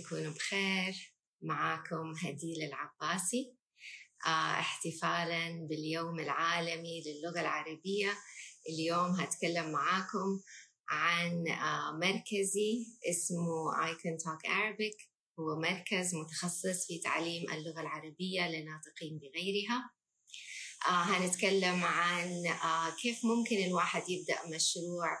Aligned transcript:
تكونوا 0.00 0.32
بخير 0.32 1.14
معاكم 1.42 2.14
هديل 2.22 2.62
العباسي 2.62 3.54
آه 4.26 4.60
احتفالا 4.60 5.66
باليوم 5.68 6.20
العالمي 6.20 7.02
للغة 7.06 7.40
العربية. 7.40 8.12
اليوم 8.68 9.10
هتكلم 9.20 9.72
معاكم 9.72 10.40
عن 10.88 11.48
آه 11.48 11.98
مركزي 12.02 12.86
اسمه 13.10 13.72
I 13.72 13.94
Can 13.94 14.16
Talk 14.24 14.50
Arabic. 14.50 15.08
هو 15.40 15.60
مركز 15.60 16.14
متخصص 16.14 16.86
في 16.86 16.98
تعليم 16.98 17.50
اللغة 17.52 17.80
العربية 17.80 18.48
لناطقين 18.48 19.18
بغيرها. 19.18 19.90
آه 20.88 21.02
هنتكلم 21.02 21.84
عن 21.84 22.28
كيف 23.02 23.24
ممكن 23.24 23.56
الواحد 23.56 24.02
يبدأ 24.08 24.38
مشروع 24.56 25.18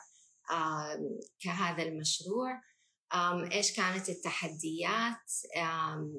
كهذا 1.40 1.82
المشروع. 1.82 2.60
إيش 3.52 3.72
كانت 3.72 4.08
التحديات؟ 4.08 5.32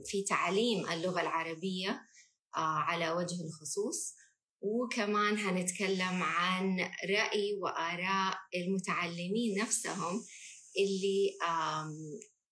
في 0.06 0.24
تعليم 0.24 0.90
اللغة 0.90 1.22
العربية 1.22 1.90
آه 2.58 2.60
على 2.60 3.12
وجه 3.12 3.44
الخصوص 3.46 4.16
وكمان 4.62 5.38
هنتكلم 5.38 6.24
عن 6.24 6.80
رأي 7.10 7.54
وآراء 7.62 8.38
المتعلمين 8.56 9.62
نفسهم 9.62 10.26
اللي 10.78 11.30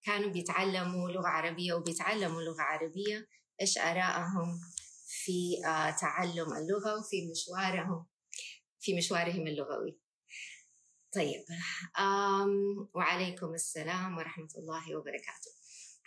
كانوا 0.03 0.29
بيتعلموا 0.29 1.09
لغة 1.09 1.27
عربية 1.27 1.73
وبيتعلموا 1.73 2.41
لغة 2.41 2.61
عربية 2.61 3.27
إيش 3.61 3.77
آرائهم 3.77 4.59
في 5.07 5.65
آه 5.65 5.91
تعلم 5.91 6.53
اللغة 6.53 6.99
وفي 6.99 7.31
مشوارهم 7.31 8.05
في 8.79 8.97
مشوارهم 8.97 9.47
اللغوي. 9.47 9.99
طيب 11.15 11.45
وعليكم 12.93 13.53
السلام 13.53 14.17
ورحمة 14.17 14.49
الله 14.57 14.97
وبركاته. 14.97 15.51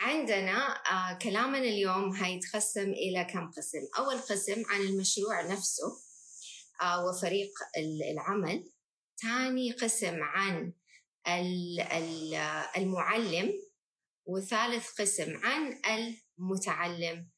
عندنا 0.01 0.83
كلامنا 1.23 1.59
اليوم 1.59 2.13
هيتقسم 2.13 2.91
إلى 2.91 3.25
كم 3.25 3.51
قسم؟ 3.51 3.79
أول 3.99 4.19
قسم 4.19 4.63
عن 4.71 4.81
المشروع 4.81 5.43
نفسه 5.43 5.93
وفريق 7.09 7.51
العمل. 8.11 8.73
ثاني 9.23 9.73
قسم 9.73 10.23
عن 10.23 10.73
المعلم. 12.77 13.53
وثالث 14.27 15.01
قسم 15.01 15.37
عن 15.37 15.81
المتعلم 16.39 17.31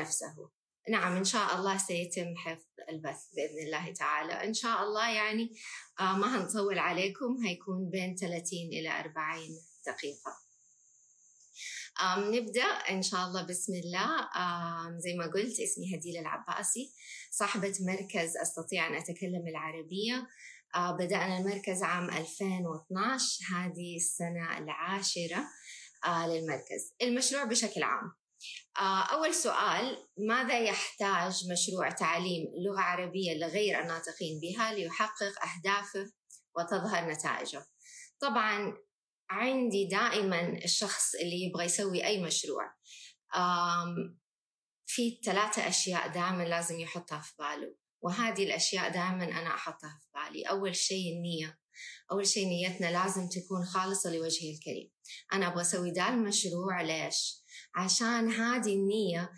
نفسه. 0.00 0.50
نعم 0.88 1.16
إن 1.16 1.24
شاء 1.24 1.56
الله 1.56 1.78
سيتم 1.78 2.36
حفظ 2.36 2.62
البث 2.88 3.20
بإذن 3.36 3.66
الله 3.66 3.92
تعالى. 3.92 4.32
إن 4.32 4.54
شاء 4.54 4.82
الله 4.82 5.10
يعني 5.10 5.54
آه 6.00 6.16
ما 6.16 6.36
هنطول 6.36 6.78
عليكم 6.78 7.36
هيكون 7.44 7.90
بين 7.90 8.16
30 8.16 8.58
إلى 8.72 9.00
40 9.00 9.14
دقيقة. 9.86 10.44
نبدأ 12.18 12.64
إن 12.64 13.02
شاء 13.02 13.26
الله 13.26 13.42
بسم 13.46 13.72
الله. 13.74 14.28
زي 14.98 15.14
ما 15.18 15.26
قلت 15.26 15.60
اسمي 15.60 15.96
هديل 15.96 16.16
العباسي 16.20 16.92
صاحبة 17.30 17.72
مركز 17.80 18.36
أستطيع 18.36 18.86
أن 18.86 18.94
أتكلم 18.94 19.48
العربية. 19.48 20.26
آه 20.74 20.92
بدأنا 20.96 21.38
المركز 21.38 21.82
عام 21.82 22.10
2012 22.10 23.44
هذه 23.54 23.96
السنة 23.96 24.58
العاشرة 24.58 25.44
آه 26.06 26.26
للمركز. 26.28 26.94
المشروع 27.02 27.44
بشكل 27.44 27.82
عام. 27.82 28.12
أول 29.12 29.34
سؤال 29.34 30.08
ماذا 30.18 30.58
يحتاج 30.58 31.42
مشروع 31.52 31.90
تعليم 31.90 32.46
لغة 32.66 32.80
عربية 32.80 33.34
لغير 33.34 33.80
الناطقين 33.80 34.40
بها 34.40 34.74
ليحقق 34.74 35.32
أهدافه 35.44 36.12
وتظهر 36.56 37.10
نتائجه؟ 37.10 37.66
طبعا 38.20 38.76
عندي 39.30 39.86
دائما 39.86 40.48
الشخص 40.64 41.14
اللي 41.14 41.44
يبغى 41.44 41.64
يسوي 41.64 42.04
أي 42.04 42.22
مشروع. 42.22 42.74
في 44.86 45.20
ثلاثة 45.24 45.68
أشياء 45.68 46.08
دائما 46.08 46.42
لازم 46.42 46.80
يحطها 46.80 47.20
في 47.20 47.32
باله 47.38 47.76
وهذه 48.02 48.44
الأشياء 48.44 48.90
دائما 48.90 49.24
أنا 49.24 49.54
أحطها 49.54 50.00
في 50.02 50.08
بالي. 50.14 50.42
أول 50.42 50.76
شيء 50.76 51.16
النية. 51.16 51.58
أول 52.12 52.26
شيء 52.26 52.46
نيتنا 52.46 52.92
لازم 52.92 53.28
تكون 53.28 53.64
خالصة 53.64 54.10
لوجهه 54.10 54.54
الكريم. 54.54 54.90
أنا 55.32 55.46
أبغى 55.46 55.60
أسوي 55.60 55.92
ذا 55.92 56.08
المشروع 56.08 56.82
ليش؟ 56.82 57.44
عشان 57.74 58.32
هذه 58.32 58.74
النية 58.74 59.30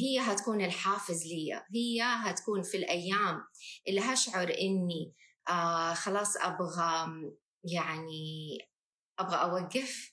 هي 0.00 0.18
هتكون 0.20 0.64
الحافز 0.64 1.22
لي 1.26 1.62
هي 1.74 2.02
هتكون 2.02 2.62
في 2.62 2.76
الأيام 2.76 3.40
اللي 3.88 4.00
هشعر 4.00 4.48
إني 4.48 5.14
خلاص 5.94 6.36
أبغى 6.36 7.06
يعني 7.64 8.58
أبغى 9.18 9.36
أوقف. 9.36 10.12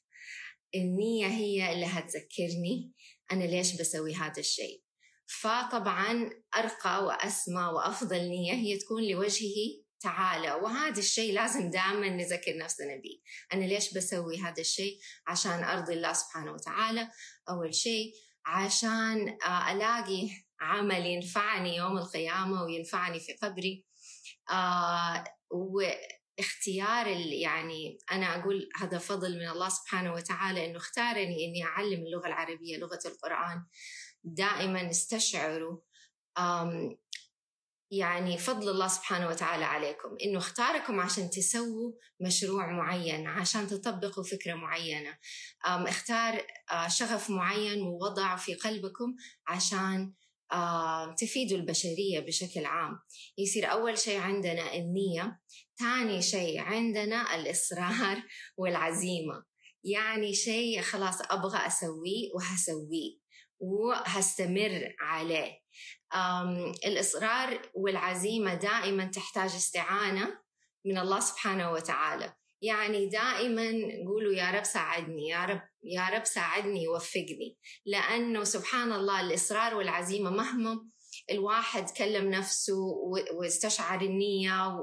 النية 0.75 1.27
هي 1.27 1.73
اللي 1.73 1.85
هتذكرني 1.85 2.91
أنا 3.31 3.43
ليش 3.43 3.81
بسوي 3.81 4.13
هذا 4.13 4.39
الشيء. 4.39 4.83
فطبعا 5.41 6.29
أرقى 6.57 7.03
وأسمى 7.05 7.63
وأفضل 7.63 8.17
نية 8.29 8.53
هي 8.53 8.77
تكون 8.77 9.03
لوجهه 9.03 9.82
تعالى 10.03 10.51
وهذا 10.51 10.99
الشيء 10.99 11.33
لازم 11.33 11.69
دائما 11.69 12.09
نذكر 12.09 12.57
نفسنا 12.57 12.95
به 12.95 13.19
أنا 13.53 13.65
ليش 13.65 13.93
بسوي 13.93 14.37
هذا 14.37 14.61
الشيء؟ 14.61 14.99
عشان 15.27 15.63
أرضي 15.63 15.93
الله 15.93 16.13
سبحانه 16.13 16.51
وتعالى. 16.51 17.09
أول 17.49 17.75
شيء 17.75 18.13
عشان 18.45 19.37
ألاقي 19.71 20.29
عمل 20.59 21.05
ينفعني 21.05 21.75
يوم 21.75 21.97
القيامة 21.97 22.63
وينفعني 22.63 23.19
في 23.19 23.33
قبري. 23.33 23.85
آه 24.51 25.23
واختيار 25.49 27.07
يعني 27.07 27.97
أنا 28.11 28.35
أقول 28.35 28.69
هذا 28.75 28.97
فضل 28.97 29.39
من 29.39 29.49
الله 29.49 29.69
سبحانه 29.69 30.13
وتعالى 30.13 30.65
إنه 30.65 30.77
اختارني 30.77 31.45
إني 31.45 31.63
أعلم 31.63 32.05
اللغة 32.05 32.27
العربية 32.27 32.77
لغة 32.77 32.99
القرآن. 33.05 33.65
دائما 34.23 34.89
استشعروا 34.89 35.77
يعني 37.99 38.37
فضل 38.37 38.69
الله 38.69 38.87
سبحانه 38.87 39.27
وتعالى 39.27 39.65
عليكم 39.65 40.09
إنه 40.23 40.37
اختاركم 40.37 40.99
عشان 40.99 41.29
تسووا 41.29 41.91
مشروع 42.19 42.71
معين 42.71 43.27
عشان 43.27 43.67
تطبقوا 43.67 44.23
فكرة 44.23 44.53
معينة. 44.53 45.17
اختار 45.65 46.47
شغف 46.87 47.29
معين 47.29 47.81
ووضع 47.81 48.35
في 48.35 48.53
قلبكم 48.53 49.15
عشان 49.47 50.13
تفيدوا 51.17 51.57
البشرية 51.57 52.19
بشكل 52.19 52.65
عام. 52.65 52.99
يصير 53.37 53.71
أول 53.71 53.97
شيء 53.97 54.19
عندنا 54.19 54.73
النية 54.75 55.39
ثاني 55.79 56.21
شيء 56.21 56.59
عندنا 56.59 57.35
الإصرار 57.35 58.23
والعزيمة. 58.57 59.45
يعني 59.83 60.33
شيء 60.33 60.81
خلاص 60.81 61.21
أبغى 61.21 61.67
أسويه 61.67 62.29
وهسويه. 62.35 63.23
وهستمر 63.63 64.96
عليه. 65.00 65.63
الإصرار 66.85 67.62
والعزيمة 67.74 68.53
دائما 68.53 69.06
تحتاج 69.06 69.50
استعانة 69.50 70.40
من 70.85 70.97
الله 70.97 71.19
سبحانه 71.19 71.72
وتعالى. 71.72 72.34
يعني 72.62 73.09
دائما 73.09 73.72
قولوا 74.07 74.34
يا 74.34 74.51
رب 74.51 74.63
ساعدني 74.63 75.28
يا 75.28 75.46
رب 75.46 75.62
يا 75.84 76.09
رب 76.09 76.25
ساعدني 76.25 76.88
وفقني 76.88 77.57
لأنه 77.85 78.44
سبحان 78.44 78.91
الله 78.91 79.22
الإصرار 79.22 79.75
والعزيمة 79.75 80.30
مهما 80.30 80.90
الواحد 81.31 81.90
كلم 81.90 82.30
نفسه 82.30 82.78
واستشعر 83.34 84.01
النية 84.01 84.78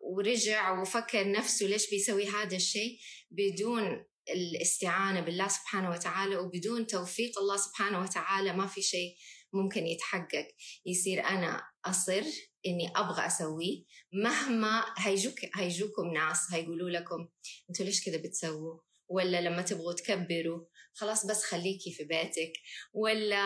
ورجع 0.00 0.80
وفكر 0.80 1.30
نفسه 1.30 1.66
ليش 1.66 1.90
بيسوي 1.90 2.28
هذا 2.28 2.56
الشيء 2.56 2.98
بدون 3.30 4.04
الاستعانة 4.28 5.20
بالله 5.20 5.48
سبحانه 5.48 5.90
وتعالى 5.90 6.36
وبدون 6.36 6.86
توفيق 6.86 7.38
الله 7.38 7.56
سبحانه 7.56 8.00
وتعالى 8.00 8.52
ما 8.52 8.66
في 8.66 8.82
شيء 8.82 9.16
ممكن 9.52 9.86
يتحقق. 9.86 10.48
يصير 10.86 11.24
أنا 11.24 11.62
أصر 11.84 12.22
إني 12.66 12.92
أبغى 12.96 13.26
أسويه 13.26 13.84
مهما 14.12 14.84
هيجوك 14.98 15.34
هيجوكم 15.54 16.12
ناس 16.14 16.38
هيقولوا 16.52 16.90
لكم 16.90 17.28
أنتوا 17.70 17.84
ليش 17.86 18.04
كذا 18.04 18.16
بتسووا؟ 18.16 18.80
ولا 19.08 19.40
لما 19.40 19.62
تبغوا 19.62 19.92
تكبروا 19.92 20.64
خلاص 20.94 21.26
بس 21.26 21.44
خليكي 21.44 21.92
في 21.92 22.04
بيتك 22.04 22.52
ولا 22.92 23.42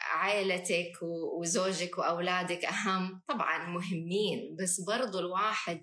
عائلتك 0.00 0.92
وزوجك 1.40 1.98
وأولادك 1.98 2.64
أهم. 2.64 3.22
طبعا 3.28 3.66
مهمين 3.66 4.56
بس 4.62 4.80
برضو 4.80 5.18
الواحد 5.18 5.80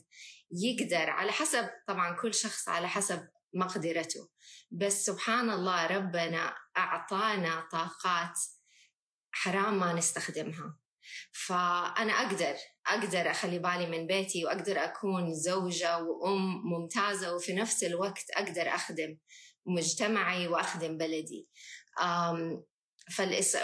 يقدر 0.52 1.10
على 1.10 1.32
حسب 1.32 1.70
طبعا 1.88 2.22
كل 2.22 2.34
شخص 2.34 2.70
على 2.70 2.88
حسب 2.88 3.28
مقدرته. 3.54 4.30
بس 4.72 5.06
سبحان 5.06 5.50
الله 5.50 5.88
ربنا 5.88 6.56
أعطانا 6.78 7.68
طاقات 7.72 8.40
حرام 9.31 9.80
ما 9.80 9.94
نستخدمها. 9.94 10.78
فأنا 11.31 12.13
أقدر 12.13 12.56
أقدر 12.88 13.31
أخلي 13.31 13.60
بالي 13.60 13.88
من 13.88 14.07
بيتي 14.07 14.46
وأقدر 14.46 14.84
أكون 14.84 15.34
زوجة 15.34 16.04
وأم 16.04 16.62
ممتازة 16.66 17.36
وفي 17.36 17.54
نفس 17.54 17.84
الوقت 17.84 18.25
أقدر 18.38 18.75
أخدم 18.75 19.18
مجتمعي 19.66 20.48
وأخدم 20.48 20.98
بلدي. 20.98 21.48
فالإس... 23.16 23.58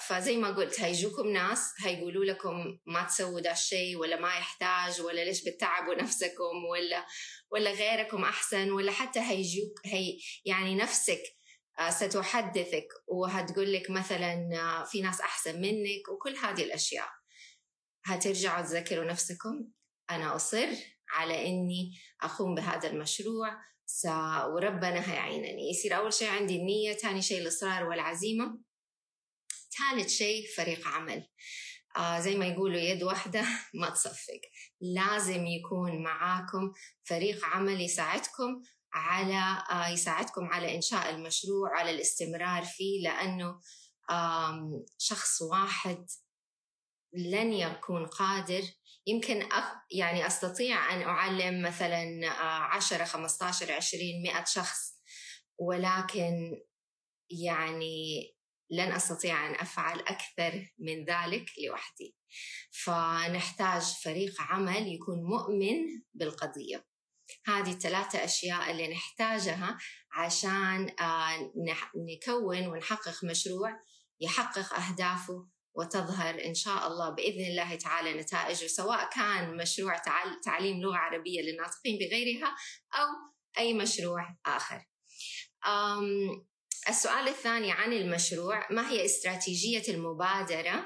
فزي 0.00 0.36
ما 0.36 0.50
قلت 0.50 0.80
هيجوكم 0.80 1.28
ناس 1.28 1.74
هيقولوا 1.84 2.24
لكم 2.24 2.78
ما 2.86 3.02
تسووا 3.02 3.40
ده 3.40 3.52
الشيء 3.52 3.96
ولا 3.96 4.20
ما 4.20 4.28
يحتاج 4.28 5.00
ولا 5.00 5.24
ليش 5.24 5.48
بتتعبوا 5.48 5.94
نفسكم 5.94 6.64
ولا 6.70 7.06
ولا 7.50 7.70
غيركم 7.70 8.24
أحسن 8.24 8.70
ولا 8.70 8.92
حتى 8.92 9.20
هيجوك 9.20 9.80
هي 9.84 10.18
يعني 10.44 10.74
نفسك 10.74 11.22
آه، 11.78 11.90
ستحدثك 11.90 12.88
وهتقول 13.06 13.72
لك 13.72 13.90
مثلا 13.90 14.48
آه، 14.54 14.84
في 14.84 15.00
ناس 15.00 15.20
أحسن 15.20 15.60
منك 15.60 16.08
وكل 16.08 16.36
هذه 16.36 16.62
الأشياء. 16.62 17.08
هترجعوا 18.04 18.62
تذكروا 18.62 19.04
نفسكم. 19.04 19.68
أنا 20.10 20.36
أصر 20.36 20.68
على 21.10 21.46
إني 21.46 21.94
أقوم 22.22 22.54
بهذا 22.54 22.90
المشروع. 22.90 23.68
وربنا 24.54 25.12
هيعينني. 25.12 25.70
يصير 25.70 25.96
أول 25.96 26.12
شيء 26.12 26.28
عندي 26.28 26.56
النية 26.56 26.92
ثاني 26.92 27.22
شيء 27.22 27.40
الإصرار 27.42 27.88
والعزيمة. 27.88 28.67
ثالث 29.78 30.08
شيء 30.08 30.46
فريق 30.56 30.88
عمل. 30.88 31.28
آه 31.96 32.20
زي 32.20 32.36
ما 32.36 32.46
يقولوا 32.46 32.80
يد 32.80 33.02
واحدة 33.02 33.44
ما 33.80 33.90
تصفق. 33.90 34.40
لازم 34.80 35.46
يكون 35.46 36.02
معاكم 36.02 36.72
فريق 37.04 37.44
عمل 37.44 37.80
يساعدكم 37.80 38.62
على 38.92 39.62
آه 39.70 39.88
يساعدكم 39.88 40.46
على 40.46 40.74
إنشاء 40.74 41.10
المشروع 41.10 41.78
على 41.78 41.90
الاستمرار 41.90 42.64
فيه 42.64 43.02
لأنه 43.02 43.60
آه 44.10 44.84
شخص 44.98 45.42
واحد 45.42 46.06
لن 47.12 47.52
يكون 47.52 48.06
قادر. 48.06 48.62
يمكن 49.08 49.42
أخ 49.42 49.64
يعني 49.90 50.26
أستطيع 50.26 50.94
أن 50.94 51.02
أعلم 51.02 51.62
مثلا 51.62 52.26
آه، 52.26 52.62
عشرة 52.76 53.04
خمسة 53.04 53.46
عشر 53.46 53.72
عشرين 53.72 54.22
مئة 54.22 54.44
شخص 54.44 54.98
ولكن 55.58 56.62
يعني 57.30 58.37
لن 58.70 58.92
أستطيع 58.92 59.46
أن 59.46 59.54
أفعل 59.54 60.00
أكثر 60.00 60.72
من 60.78 61.04
ذلك 61.04 61.50
لوحدي. 61.66 62.16
فنحتاج 62.70 63.82
فريق 64.04 64.40
عمل 64.40 64.94
يكون 64.94 65.18
مؤمن 65.24 66.02
بالقضية. 66.14 66.86
هذه 67.46 67.70
الثلاثة 67.70 68.24
أشياء 68.24 68.70
اللي 68.70 68.88
نحتاجها 68.88 69.78
عشان 70.12 70.90
آه، 71.00 71.52
نكون 71.96 72.66
ونحقق 72.66 73.24
مشروع 73.24 73.80
يحقق 74.20 74.74
أهدافه 74.74 75.48
وتظهر 75.74 76.44
إن 76.44 76.54
شاء 76.54 76.86
الله 76.86 77.10
بإذن 77.10 77.44
الله 77.44 77.74
تعالى 77.74 78.20
نتائجه 78.20 78.66
سواء 78.66 79.10
كان 79.10 79.56
مشروع 79.56 79.96
تعليم 80.44 80.80
لغة 80.80 80.96
عربية 80.96 81.40
للناطقين 81.40 81.98
بغيرها 81.98 82.56
أو 82.94 83.06
أي 83.58 83.74
مشروع 83.74 84.36
آخر. 84.46 84.84
السؤال 86.88 87.28
الثاني 87.28 87.72
عن 87.72 87.92
المشروع 87.92 88.66
ما 88.70 88.90
هي 88.90 89.04
استراتيجية 89.04 89.94
المبادرة 89.94 90.84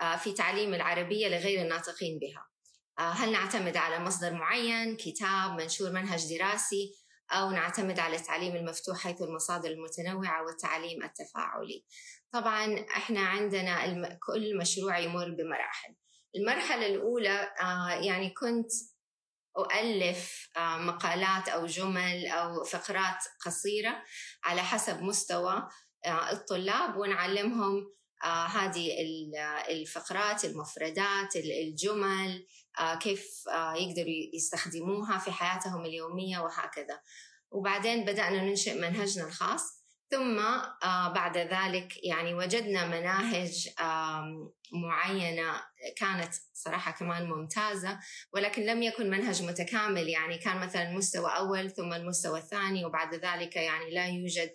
آه، 0.00 0.16
في 0.16 0.32
تعليم 0.32 0.74
العربية 0.74 1.28
لغير 1.28 1.62
الناطقين 1.62 2.18
بها؟ 2.18 2.46
آه، 2.98 3.10
هل 3.10 3.32
نعتمد 3.32 3.76
على 3.76 3.98
مصدر 3.98 4.32
معين، 4.32 4.96
كتاب، 4.96 5.60
منشور 5.60 5.90
منهج 5.90 6.36
دراسي، 6.38 6.94
أو 7.30 7.50
نعتمد 7.50 7.98
على 7.98 8.16
التعليم 8.16 8.56
المفتوح 8.56 8.98
حيث 8.98 9.22
المصادر 9.22 9.70
المتنوعة 9.70 10.44
والتعليم 10.44 11.02
التفاعلي؟ 11.02 11.84
طبعا 12.32 12.86
إحنا 12.96 13.20
عندنا. 13.20 14.18
كل 14.26 14.58
مشروع 14.58 14.98
يمر 14.98 15.30
بمراحل. 15.30 15.94
المرحلة 16.36 16.86
الأولى 16.86 17.52
آه، 17.60 17.90
يعني 17.90 18.30
كنت 18.30 18.70
أؤلف 19.58 20.48
آه، 20.56 20.76
مقالات 20.78 21.48
أو 21.48 21.66
جمل 21.66 22.26
أو 22.26 22.64
فقرات 22.64 23.24
قصيرة 23.46 24.02
على 24.44 24.62
حسب 24.62 25.02
مستوى 25.02 25.68
آه، 26.06 26.32
الطلاب 26.32 26.96
ونعلمهم 26.96 27.94
آه، 28.24 28.46
هذه 28.46 28.90
الفقرات 29.68 30.44
المفردات 30.44 31.36
الجمل 31.36 32.46
كيف 33.00 33.44
يقدروا 33.56 34.14
يستخدموها 34.34 35.18
في 35.18 35.32
حياتهم 35.32 35.84
اليومية 35.84 36.38
وهكذا. 36.38 37.00
وبعدين 37.50 38.04
بدأنا 38.04 38.42
ننشئ 38.42 38.80
منهجنا 38.80 39.24
الخاص. 39.24 39.83
ثم 40.10 40.38
آه، 40.38 41.12
بعد 41.12 41.38
ذلك 41.38 42.04
يعني 42.04 42.34
وجدنا 42.34 42.86
مناهج 42.86 43.68
معينة 44.72 45.60
كانت 45.96 46.34
صراحة 46.52 46.90
كمان 46.90 47.28
ممتازة 47.28 47.98
ولكن 48.32 48.62
لم 48.62 48.82
يكن 48.82 49.10
منهج 49.10 49.42
متكامل. 49.42 50.08
يعني 50.08 50.38
كان 50.38 50.60
مثلا 50.60 50.90
مستوى 50.90 51.36
أول 51.36 51.70
ثم 51.70 51.92
المستوى 51.92 52.38
الثاني 52.38 52.84
وبعد 52.84 53.14
ذلك 53.14 53.56
يعني 53.56 53.90
لا 53.90 54.06
يوجد 54.06 54.50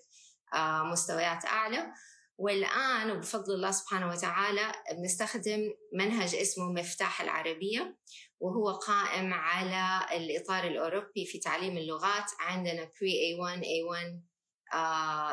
آه، 0.54 0.84
مستويات 0.84 1.46
أعلى. 1.46 1.94
والآن 2.38 3.12
وبفضل 3.12 3.54
الله 3.54 3.72
سبحانه 3.72 4.10
وتعالى 4.10 4.72
بنستخدم 4.98 5.74
منهج 5.94 6.36
اسمه 6.36 6.72
مفتاح 6.72 7.22
العربية 7.22 7.98
وهو 8.40 8.72
قائم 8.72 9.34
على 9.34 10.06
الإطار 10.18 10.64
الأوروبي 10.68 11.26
في 11.26 11.40
تعليم 11.40 11.78
اللغات. 11.78 12.32
عندنا 12.40 12.86
Pre 12.86 13.12
A1 13.12 13.62
A1 13.62 14.29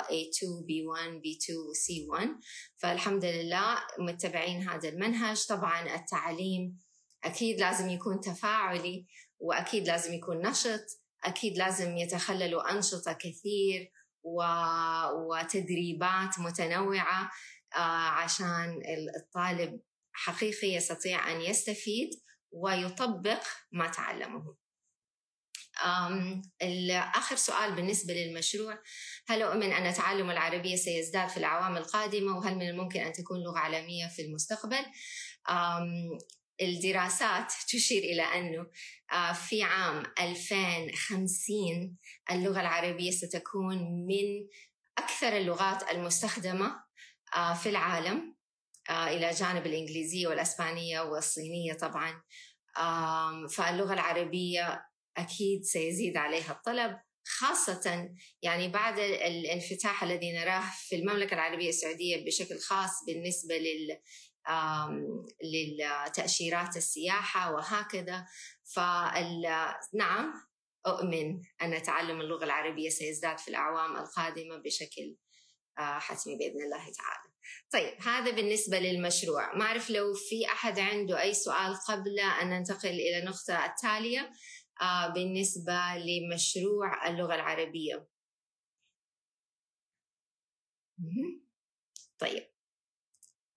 A2 0.03 0.41
B1 0.69 1.11
B2 1.23 1.47
C1 1.85 2.29
فالحمد 2.77 3.25
لله 3.25 3.79
متبعين 3.99 4.69
هذا 4.69 4.89
المنهج. 4.89 5.47
طبعا 5.47 5.95
التعليم 5.95 6.79
أكيد 7.25 7.61
لازم 7.61 7.89
يكون 7.89 8.21
تفاعلي 8.21 9.07
وأكيد 9.39 9.87
لازم 9.87 10.15
يكون 10.15 10.47
نشط. 10.47 10.87
أكيد 11.25 11.59
لازم 11.59 11.97
يتخللوا 11.97 12.73
أنشطة 12.73 13.13
كثير 13.13 13.93
و... 14.23 14.43
وتدريبات 15.13 16.39
متنوعة 16.39 17.31
آه، 17.75 18.09
عشان 18.09 18.83
الطالب 19.17 19.81
حقيقي 20.13 20.69
يستطيع 20.69 21.33
أن 21.33 21.41
يستفيد 21.41 22.11
ويطبق 22.53 23.43
ما 23.73 23.89
تعلمه. 23.89 24.57
آخر 27.15 27.37
سؤال 27.37 27.73
بالنسبة 27.73 28.15
للمشروع. 28.15 28.79
هل 29.29 29.43
أؤمن 29.43 29.73
أن 29.73 29.95
تعلم 29.95 30.31
العربية 30.31 30.77
سيزداد 30.77 31.29
في 31.29 31.37
الأعوام 31.37 31.77
القادمة؟ 31.77 32.37
وهل 32.37 32.55
من 32.55 32.69
الممكن 32.69 33.01
أن 33.01 33.13
تكون 33.13 33.43
لغة 33.43 33.59
عالمية 33.59 34.07
في 34.07 34.23
المستقبل؟ 34.23 34.87
الدراسات 36.61 37.53
تشير 37.69 38.03
إلى 38.03 38.23
أنه 38.23 38.67
في 39.33 39.63
عام 39.63 40.03
2050 40.21 41.97
اللغة 42.31 42.61
العربية 42.61 43.11
ستكون 43.11 43.79
من 44.07 44.47
أكثر 44.99 45.37
اللغات 45.37 45.91
المستخدمة 45.91 46.85
في 47.63 47.69
العالم 47.69 48.37
إلى 48.91 49.31
جانب 49.31 49.67
الإنجليزية 49.67 50.29
والأسبانية 50.29 51.01
والصينية 51.01 51.73
طبعا. 51.73 52.23
فاللغة 53.49 53.93
العربية 53.93 54.86
أكيد 55.17 55.63
سيزيد 55.63 56.17
عليها. 56.17 56.53
الطلب 56.53 56.97
خاصة 57.25 58.09
يعني 58.43 58.69
بعد 58.69 58.99
الانفتاح 58.99 60.03
الذي 60.03 60.33
نراه 60.33 60.65
في 60.89 60.97
المملكة 60.97 61.35
العربية 61.35 61.69
السعودية 61.69 62.25
بشكل 62.25 62.59
خاص 62.59 62.91
بالنسبة 63.07 63.59
لل 63.59 63.99
للتأشيرات 65.45 66.77
السياحة 66.77 67.53
وهكذا. 67.55 68.27
فنعم 68.75 70.33
أؤمن 70.87 71.41
أن 71.63 71.83
تعلم 71.83 72.21
اللغة 72.21 72.45
العربية 72.45 72.89
سيزداد 72.89 73.39
في 73.39 73.49
الأعوام 73.49 73.97
القادمة 73.97 74.57
بشكل 74.57 75.17
حتمي 75.79 76.37
بإذن 76.37 76.63
الله 76.65 76.93
تعالى. 76.93 77.33
طيب 77.73 78.03
هذا 78.03 78.31
بالنسبة 78.31 78.79
للمشروع. 78.79 79.55
ما 79.55 79.65
أعرف 79.65 79.91
لو 79.91 80.15
في 80.15 80.47
أحد 80.47 80.79
عنده 80.79 81.23
أي 81.23 81.35
سؤال 81.35 81.75
قبل 81.89 82.21
أن 82.21 82.51
ننتقل 82.51 82.89
إلى 82.89 83.19
النقطة 83.19 83.65
التالية. 83.65 84.33
بالنسبة 85.15 85.81
لمشروع 85.97 87.09
اللغة 87.09 87.35
العربية. 87.35 88.07
طيب. 92.19 92.47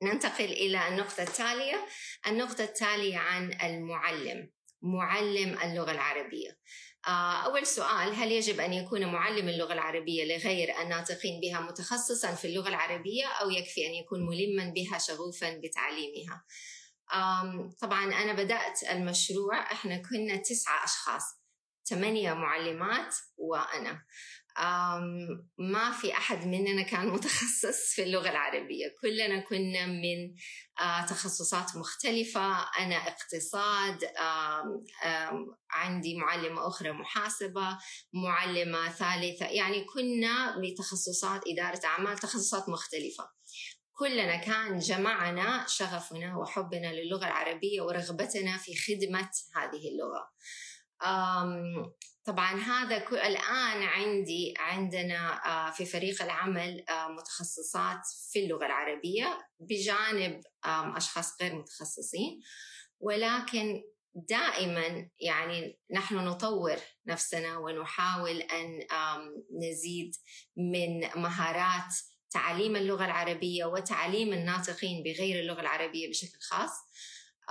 ننتقل 0.03 0.45
إلى 0.45 0.87
النقطة 0.87 1.23
التالية. 1.23 1.85
النقطة 2.27 2.63
التالية 2.63 3.17
عن 3.17 3.53
المعلم 3.63 4.51
معلم 4.81 5.57
اللغة 5.63 5.91
العربية. 5.91 6.59
آه، 7.07 7.45
أول 7.45 7.67
سؤال 7.67 8.15
هل 8.15 8.31
يجب 8.31 8.59
أن 8.59 8.73
يكون 8.73 9.05
معلم 9.05 9.49
اللغة 9.49 9.73
العربية 9.73 10.25
لغير 10.25 10.81
الناطقين 10.81 11.41
بها 11.41 11.59
متخصصا 11.59 12.35
في 12.35 12.45
اللغة 12.47 12.69
العربية 12.69 13.25
أو 13.25 13.49
يكفي 13.49 13.87
أن 13.87 13.93
يكون 13.93 14.25
ملما 14.25 14.73
بها 14.73 14.97
شغوفا 14.97 15.57
بتعليمها؟ 15.63 16.45
طبعا 17.81 18.03
أنا 18.03 18.33
بدأت 18.33 18.83
المشروع 18.91 19.71
إحنا 19.71 19.97
كنا 19.97 20.35
تسعة 20.35 20.83
أشخاص 20.83 21.23
ثمانية 21.89 22.33
معلمات 22.33 23.15
وأنا. 23.37 24.01
ما 25.57 25.91
في 25.91 26.13
أحد 26.13 26.45
مننا 26.47 26.81
كان 26.81 27.07
متخصص 27.07 27.93
في 27.95 28.03
اللغة 28.03 28.29
العربية. 28.29 28.85
كلنا 29.01 29.39
كنا 29.39 29.85
من 29.85 30.35
تخصصات 31.07 31.75
مختلفة 31.75 32.69
أنا 32.79 32.95
اقتصاد 32.95 33.99
عندي 35.71 36.17
معلمة 36.17 36.67
أخرى 36.67 36.91
محاسبة 36.91 37.77
معلمة 38.13 38.89
ثالثة 38.89 39.45
يعني 39.45 39.85
كنا 39.85 40.55
بتخصصات 40.59 41.41
إدارة 41.47 41.85
أعمال 41.85 42.17
تخصصات 42.17 42.69
مختلفة. 42.69 43.38
كلنا 43.99 44.35
كان 44.35 44.79
جمعنا 44.79 45.65
شغفنا 45.67 46.37
وحبنا 46.37 46.93
للغة 46.93 47.25
العربية 47.25 47.81
ورغبتنا 47.81 48.57
في 48.57 48.75
خدمة 48.75 49.29
هذه 49.55 49.89
اللغة. 49.89 50.31
طبعا 52.25 52.59
هذا 52.59 52.97
الآن 53.11 53.83
عندي 53.83 54.53
عندنا 54.57 55.41
في 55.71 55.85
فريق 55.85 56.21
العمل 56.21 56.85
متخصصات 57.17 58.01
في 58.31 58.39
اللغة 58.45 58.65
العربية 58.65 59.37
بجانب 59.59 60.41
أشخاص 60.95 61.41
غير 61.41 61.55
متخصصين. 61.55 62.41
ولكن 62.99 63.83
دائما 64.15 65.09
يعني 65.19 65.79
نحن 65.91 66.15
نطور 66.15 66.77
نفسنا 67.07 67.57
ونحاول 67.57 68.41
أن 68.41 68.79
نزيد 69.61 70.11
من 70.57 70.99
مهارات 71.21 71.95
تعليم 72.31 72.75
اللغة 72.75 73.05
العربية 73.05 73.65
وتعليم 73.65 74.33
الناطقين 74.33 75.03
بغير 75.03 75.39
اللغة 75.39 75.61
العربية 75.61 76.09
بشكل 76.09 76.37
خاص. 76.41 76.71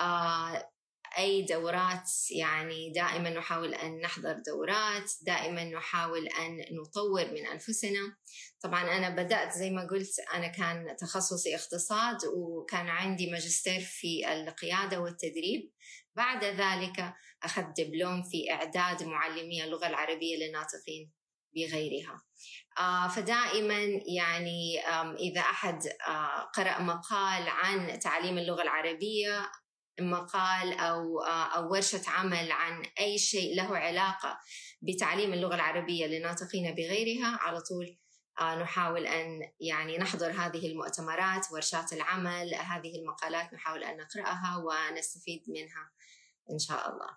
آه، 0.01 0.71
أي 1.19 1.43
دورات 1.43 2.11
يعني 2.31 2.93
دائما 2.93 3.31
نحاول 3.31 3.75
أن 3.75 4.01
نحضر 4.01 4.37
دورات 4.47 5.13
دائما 5.23 5.65
نحاول 5.65 6.27
أن 6.27 6.65
نطور 6.77 7.25
من 7.33 7.47
أنفسنا. 7.47 8.17
طبعا 8.61 8.97
أنا 8.97 9.09
بدأت 9.11 9.53
زي 9.53 9.71
ما 9.71 9.87
قلت 9.91 10.19
أنا 10.35 10.47
كان 10.47 10.97
تخصصي 10.97 11.57
اقتصاد 11.57 12.17
وكان 12.37 12.89
عندي 12.89 13.31
ماجستير 13.31 13.81
في 13.81 14.33
القيادة 14.33 15.01
والتدريب. 15.01 15.73
بعد 16.17 16.45
ذلك 16.45 17.15
أخذت 17.43 17.81
دبلوم 17.81 18.23
في 18.23 18.53
إعداد 18.53 19.03
معلمي 19.03 19.65
اللغة 19.65 19.87
العربية 19.87 20.37
للناطقين. 20.37 21.18
بغيرها. 21.55 22.23
آه 22.79 23.09
فدائما 23.09 23.79
يعني 24.17 24.81
إذا 25.19 25.41
أحد 25.41 25.87
آه 26.09 26.51
قرأ 26.55 26.83
مقال 26.83 27.49
عن 27.49 27.99
تعليم 27.99 28.39
اللغة 28.39 28.63
العربية 28.63 29.51
مقال 30.01 30.73
أو 30.73 31.23
أو 31.23 31.73
ورشة 31.73 32.03
عمل 32.07 32.53
عن 32.53 32.85
أي 33.01 33.19
شيء 33.19 33.57
له 33.57 33.79
علاقة 33.79 34.39
بتعليم 34.83 35.33
اللغة 35.33 35.55
العربية 35.55 36.07
للناطقين 36.07 36.75
بغيرها 36.75 37.39
على 37.41 37.61
طول 37.61 37.99
نحاول 38.41 39.07
أن 39.07 39.41
يعني 39.61 39.99
نحضر 39.99 40.31
هذه 40.31 40.67
المؤتمرات 40.67 41.47
ورشات 41.53 41.93
العمل 41.93 42.55
هذه 42.55 42.97
المقالات 42.97 43.55
نحاول 43.55 43.85
أن 43.85 43.97
نقرأها 43.97 44.57
ونستفيد 44.57 45.45
منها 45.49 45.91
إن 46.51 46.59
شاء 46.59 46.91
الله. 46.91 47.17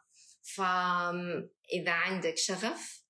فاذا 0.56 1.92
عندك 1.92 2.38
شغف 2.38 3.01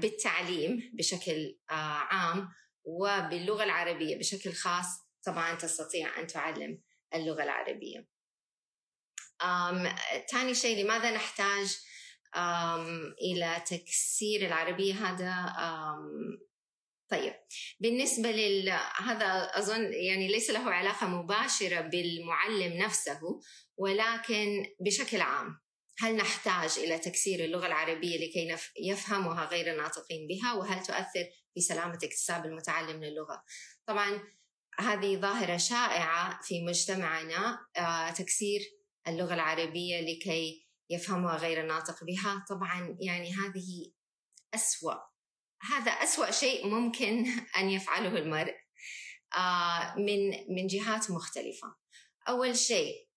بالتعليم 0.00 0.90
بشكل 0.94 1.58
عام 1.68 2.48
وباللغة 2.84 3.64
العربية 3.64 4.18
بشكل 4.18 4.52
خاص 4.52 4.86
طبعا 5.26 5.54
تستطيع 5.54 6.20
أن 6.20 6.26
تعلم 6.26 6.82
اللغة 7.14 7.42
العربية. 7.42 8.08
ثاني 10.30 10.54
شيء 10.54 10.84
لماذا 10.84 11.10
نحتاج 11.10 11.78
إلى 13.22 13.62
تكسير 13.66 14.46
العربية؟ 14.46 14.94
هذا 14.94 15.54
طيب. 17.10 17.34
بالنسبة 17.80 18.30
لل 18.30 18.68
هذا 18.96 19.26
أظن 19.54 19.92
يعني 19.92 20.28
ليس 20.28 20.50
له 20.50 20.70
علاقة 20.70 21.06
مباشرة 21.06 21.80
بالمعلم 21.80 22.72
نفسه 22.82 23.20
ولكن 23.76 24.66
بشكل 24.80 25.20
عام. 25.20 25.60
هل 26.00 26.16
نحتاج 26.16 26.78
إلى 26.78 26.98
تكسير 26.98 27.44
اللغة 27.44 27.66
العربية 27.66 28.16
لكي 28.16 28.56
يفهمها 28.80 29.44
غير 29.44 29.72
الناطقين 29.72 30.26
بها؟ 30.26 30.54
وهل 30.54 30.82
تؤثر 30.82 31.24
في 31.54 31.60
سلامة 31.60 31.94
اكتساب 31.94 32.46
المتعلم 32.46 33.04
للغة؟ 33.04 33.42
طبعا 33.86 34.20
هذه 34.78 35.16
ظاهرة 35.16 35.56
شائعة 35.56 36.40
في 36.42 36.62
مجتمعنا 36.62 37.58
آه، 37.76 38.10
تكسير 38.10 38.60
اللغة 39.08 39.34
العربية 39.34 40.00
لكي 40.00 40.68
يفهمها 40.90 41.36
غير 41.36 41.60
الناطق 41.60 42.04
بها. 42.04 42.44
طبعا 42.48 42.96
يعني 43.00 43.32
هذه 43.32 43.92
أسوأ 44.54 44.94
هذا 45.62 45.90
أسوأ 45.90 46.30
شيء 46.30 46.66
ممكن 46.66 47.26
أن 47.58 47.70
يفعله 47.70 48.18
المرء 48.18 48.54
آه، 49.36 49.94
من 49.98 50.30
من 50.56 50.66
جهات 50.66 51.10
مختلفة. 51.10 51.74
أول 52.28 52.56
شيء 52.56 53.09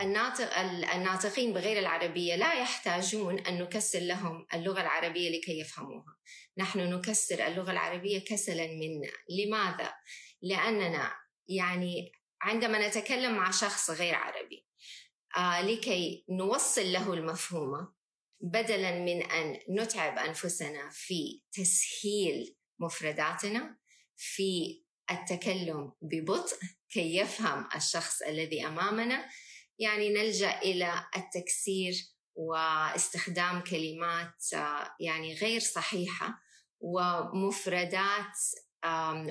الناطق 0.00 0.58
الناطقين 0.94 1.52
بغير 1.52 1.78
العربية 1.78 2.36
لا 2.36 2.54
يحتاجون 2.54 3.38
أن 3.38 3.62
نكسر 3.62 3.98
لهم 3.98 4.46
اللغة 4.54 4.80
العربية 4.80 5.38
لكي 5.38 5.60
يفهموها 5.60 6.16
نحن 6.58 6.78
نكسر 6.78 7.46
اللغة 7.46 7.70
العربية 7.70 8.18
كسلا 8.24 8.66
منا 8.66 9.12
لماذا؟ 9.30 9.94
لأننا 10.42 11.12
يعني 11.48 12.12
عندما 12.42 12.88
نتكلم 12.88 13.34
مع 13.36 13.50
شخص 13.50 13.90
غير 13.90 14.14
عربي 14.14 14.66
آه 15.36 15.62
لكي 15.62 16.24
نوصل 16.28 16.92
له 16.92 17.14
المفهومة 17.14 17.92
بدلا 18.40 18.98
من 18.98 19.22
أن 19.22 19.58
نتعب 19.70 20.18
أنفسنا 20.18 20.90
في 20.92 21.42
تسهيل 21.52 22.56
مفرداتنا 22.78 23.78
في 24.16 24.82
التكلم 25.10 25.92
ببطء 26.02 26.56
كي 26.90 27.16
يفهم 27.16 27.68
الشخص 27.76 28.22
الذي 28.22 28.66
أمامنا 28.66 29.28
يعني 29.78 30.08
نلجأ 30.08 30.58
إلى 30.58 31.06
التكسير 31.16 31.92
واستخدام 32.34 33.60
كلمات 33.60 34.44
آه، 34.54 34.96
يعني 35.00 35.34
غير 35.34 35.60
صحيحة 35.60 36.40
ومفردات 36.80 38.38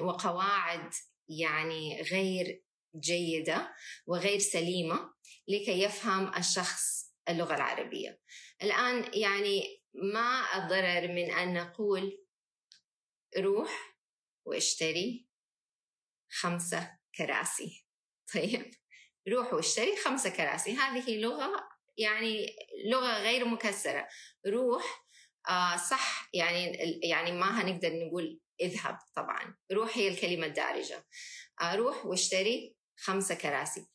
وقواعد 0.01 0.89
يعني 1.29 2.01
غير 2.01 2.63
جيدة 2.99 3.73
وغير 4.07 4.39
سليمة 4.39 5.13
لكي 5.47 5.83
يفهم 5.83 6.35
الشخص 6.37 7.13
اللغة 7.29 7.55
العربية. 7.55 8.21
الآن 8.63 9.11
يعني 9.13 9.83
ما 9.93 10.57
الضرر 10.57 11.13
من 11.13 11.31
أن 11.31 11.53
نقول 11.53 12.25
روح 13.37 13.97
واشتري 14.45 15.27
خمسة 16.31 16.97
كراسي؟ 17.15 17.85
طيب. 18.33 18.71
روح 19.33 19.53
واشتري 19.53 19.95
خمسة 19.95 20.29
كراسي. 20.29 20.73
هذه 20.73 21.17
لغة 21.17 21.69
يعني 21.97 22.55
لغة 22.91 23.19
غير 23.19 23.45
مكسرة. 23.45 24.07
روح 24.47 25.05
آه 25.49 25.77
صح 25.77 26.29
يعني 26.33 26.77
يعني 27.03 27.31
ما 27.31 27.61
هنقدر 27.61 27.89
نقول 27.93 28.39
اذهب 28.61 28.97
طبعا. 29.15 29.57
روح 29.71 29.97
هي 29.97 30.07
الكلمة 30.07 30.45
الدارجة. 30.45 31.05
آه 31.61 31.75
روح 31.75 32.05
واشتري 32.05 32.75
خمسة 32.97 33.35
كراسي. 33.35 33.85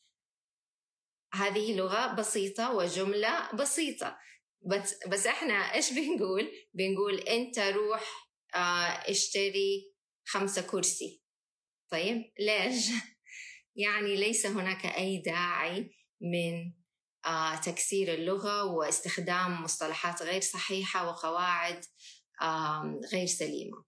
هذه 1.33 1.75
لغة 1.75 2.13
بسيطة 2.13 2.75
وجملة 2.75 3.51
بسيطة. 3.51 4.17
بس 4.65 5.07
بس 5.07 5.27
إحنا 5.27 5.53
إيش 5.53 5.93
بنقول؟ 5.93 6.51
بنقول 6.73 7.19
أنت 7.19 7.59
روح 7.59 8.29
آه 8.55 9.11
اشتري 9.11 9.93
خمسة 10.25 10.61
كرسي. 10.61 11.21
طيب 11.91 12.33
ليش؟ 12.39 12.85
يعني 13.75 14.15
ليس 14.15 14.45
هناك 14.45 14.85
أي 14.85 15.17
داعي 15.17 15.91
من 16.21 16.73
آه 17.25 17.55
تكسير 17.55 18.13
اللغة 18.13 18.63
واستخدام 18.63 19.63
مصطلحات 19.63 20.23
غير 20.23 20.41
صحيحة 20.41 21.07
وقواعد 21.07 21.85
غير 23.13 23.25
سليمة. 23.25 23.85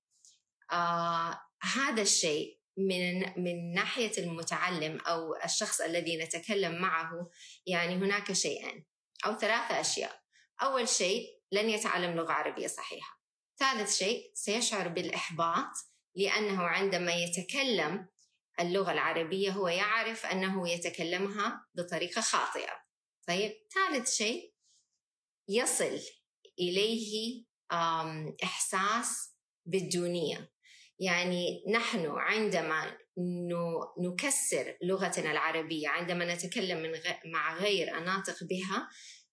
آه 0.72 1.42
هذا 1.62 2.02
الشيء 2.02 2.60
من 2.78 3.20
من 3.44 3.74
ناحية 3.74 4.12
المتعلم 4.18 5.00
أو 5.00 5.36
الشخص 5.46 5.82
الذي 5.82 6.18
نتكلم 6.18 6.82
معه 6.82 7.30
يعني 7.66 7.96
هناك 7.96 8.34
شيئين 8.34 8.86
أو 9.26 9.38
ثلاثة 9.38 9.80
أشياء. 9.80 10.22
أول 10.62 10.90
شيء 10.90 11.26
لن 11.52 11.70
يتعلم 11.70 12.16
لغة 12.16 12.32
عربية 12.32 12.68
صحيحة. 12.68 13.22
ثالث 13.60 13.98
شيء 13.98 14.32
سيشعر 14.34 14.88
بالإحباط 14.88 15.72
لأنه 16.16 16.64
عندما 16.64 17.12
يتكلم 17.14 18.08
اللغة 18.60 18.92
العربية 18.92 19.52
هو 19.52 19.68
يعرف 19.68 20.26
أنه 20.26 20.70
يتكلمها 20.70 21.66
بطريقة 21.76 22.22
خاطئة. 22.22 22.74
طيب 23.28 23.52
ثالث 23.74 24.14
شيء 24.14 24.54
يصل 25.50 26.00
إليه 26.60 27.44
إحساس 28.44 29.36
بالدونيه 29.66 30.52
يعني 31.00 31.64
نحن 31.70 32.06
عندما 32.06 32.98
نكسر 34.00 34.78
لغتنا 34.84 35.32
العربية 35.32 35.88
عندما 35.88 36.34
نتكلم 36.34 36.82
من 36.82 36.92
مع 37.26 37.58
غير 37.58 37.98
الناطق 37.98 38.44
بها 38.44 38.90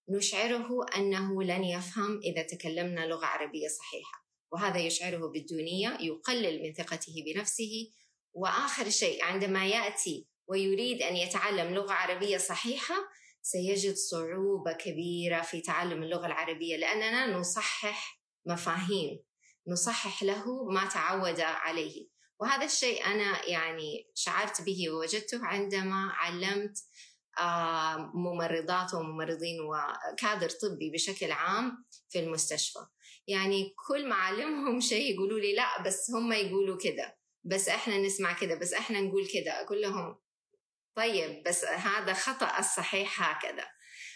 نشعره 0.09 0.85
أنه 0.95 1.43
لن 1.43 1.63
يفهم 1.63 2.19
إذا 2.23 2.43
تكلمنا 2.43 3.05
لغة 3.05 3.25
عربية 3.25 3.67
صحيحة. 3.67 4.27
وهذا 4.51 4.79
يشعره 4.79 5.27
بالدونية 5.27 5.97
يقلل 6.01 6.63
من 6.63 6.73
ثقته 6.73 7.13
بنفسه 7.25 7.91
وآخر 8.33 8.89
شيء 8.89 9.23
عندما 9.23 9.67
يأتي 9.67 10.27
ويريد 10.47 11.01
أن 11.01 11.15
يتعلم 11.15 11.73
لغة 11.73 11.93
عربية 11.93 12.37
صحيحة 12.37 12.95
سيجد 13.41 13.95
صعوبة 13.95 14.73
كبيرة 14.73 15.41
في 15.41 15.61
تعلم 15.61 16.03
اللغة 16.03 16.25
العربية 16.25 16.77
لأننا 16.77 17.37
نصحح 17.37 18.21
مفاهيم 18.45 19.19
نصحح 19.67 20.23
له 20.23 20.63
ما 20.63 20.85
تعود 20.85 21.39
عليه. 21.39 22.07
وهذا 22.39 22.65
الشيء 22.65 23.05
أنا 23.05 23.45
يعني 23.45 24.11
شعرت 24.15 24.61
به 24.61 24.89
ووجدته 24.89 25.45
عندما 25.45 26.11
علمت 26.11 26.77
آه، 27.39 28.11
ممرضات 28.13 28.93
وممرضين 28.93 29.57
وكادر 29.61 30.49
طبي 30.49 30.91
بشكل 30.93 31.31
عام 31.31 31.85
في 32.09 32.19
المستشفى. 32.19 32.79
يعني 33.27 33.73
كل 33.87 34.09
ما 34.09 34.15
أعلمهم 34.15 34.79
شيء 34.79 35.13
يقولوا 35.13 35.39
لي 35.39 35.55
لا 35.55 35.81
بس 35.81 36.11
هم 36.11 36.33
يقولوا 36.33 36.77
كذا 36.77 37.15
بس 37.43 37.69
إحنا 37.69 37.97
نسمع 37.97 38.33
كذا 38.33 38.55
بس 38.55 38.73
إحنا 38.73 39.01
نقول 39.01 39.27
كذا 39.27 39.61
أقول 39.61 39.81
لهم 39.81 40.19
طيب 40.95 41.43
بس 41.43 41.65
هذا 41.65 42.13
خطأ 42.13 42.59
الصحيح 42.59 43.21
هكذا. 43.21 43.67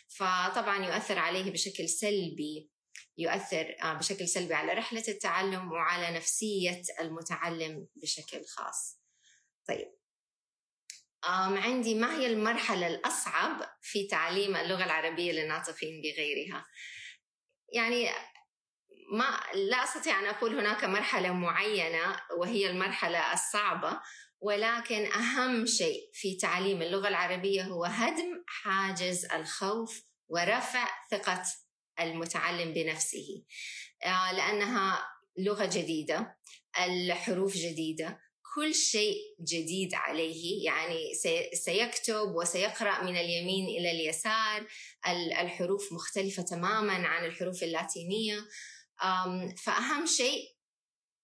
فطبعا 0.08 0.86
يؤثر 0.86 1.20
عليه 1.20 1.52
بشكل 1.52 1.90
سلبي 1.90 2.70
يؤثر 3.18 3.76
آه، 3.82 3.94
بشكل 3.94 4.28
سلبي 4.28 4.54
على 4.54 4.74
رحلة 4.74 5.04
التعلم 5.08 5.72
وعلى 5.72 6.18
نفسية 6.18 6.82
المتعلم 7.00 7.88
بشكل 7.96 8.46
خاص. 8.46 9.00
طيب. 9.68 9.98
عندي 11.24 11.96
ما 11.96 12.20
هي 12.20 12.28
المرحلة 12.28 12.88
الأصعب 12.88 13.78
في 13.82 14.08
تعليم 14.08 14.56
اللغة 14.56 14.84
العربية 14.84 15.32
للناطقين 15.32 16.02
بغيرها؟ 16.02 16.66
يعني 17.74 18.10
ما 19.12 19.40
لا 19.54 19.84
أستطيع 19.84 20.20
أن 20.20 20.26
أقول 20.26 20.60
هناك 20.60 20.84
مرحلة 20.84 21.34
معينة 21.34 22.20
وهي 22.38 22.70
المرحلة 22.70 23.34
الصعبة 23.34 24.00
ولكن 24.40 25.06
أهم 25.06 25.66
شيء 25.66 26.10
في 26.14 26.36
تعليم 26.36 26.82
اللغة 26.82 27.08
العربية 27.08 27.64
هو 27.64 27.86
هدم 27.86 28.44
حاجز 28.48 29.26
الخوف 29.26 30.04
ورفع 30.30 30.88
ثقة 31.12 31.44
المتعلم 32.00 32.74
بنفسه. 32.74 33.44
آه، 34.04 34.32
لأنها 34.32 35.08
لغة 35.38 35.66
جديدة 35.66 36.38
الحروف 36.86 37.54
جديدة 37.54 38.20
كل 38.56 38.76
شيء 38.76 39.18
جديد 39.42 39.94
عليه. 39.94 40.66
يعني 40.66 41.14
سيكتب 41.54 42.36
وسيقرأ 42.36 43.04
من 43.04 43.18
اليمين 43.18 43.66
إلى 43.80 43.92
اليسار 43.92 44.68
الحروف 45.42 45.94
مختلفة 45.94 46.44
تماما 46.44 46.94
عن 47.08 47.26
الحروف 47.26 47.64
اللاتينية. 47.64 48.40
فأهم 49.58 50.06
شيء 50.06 50.44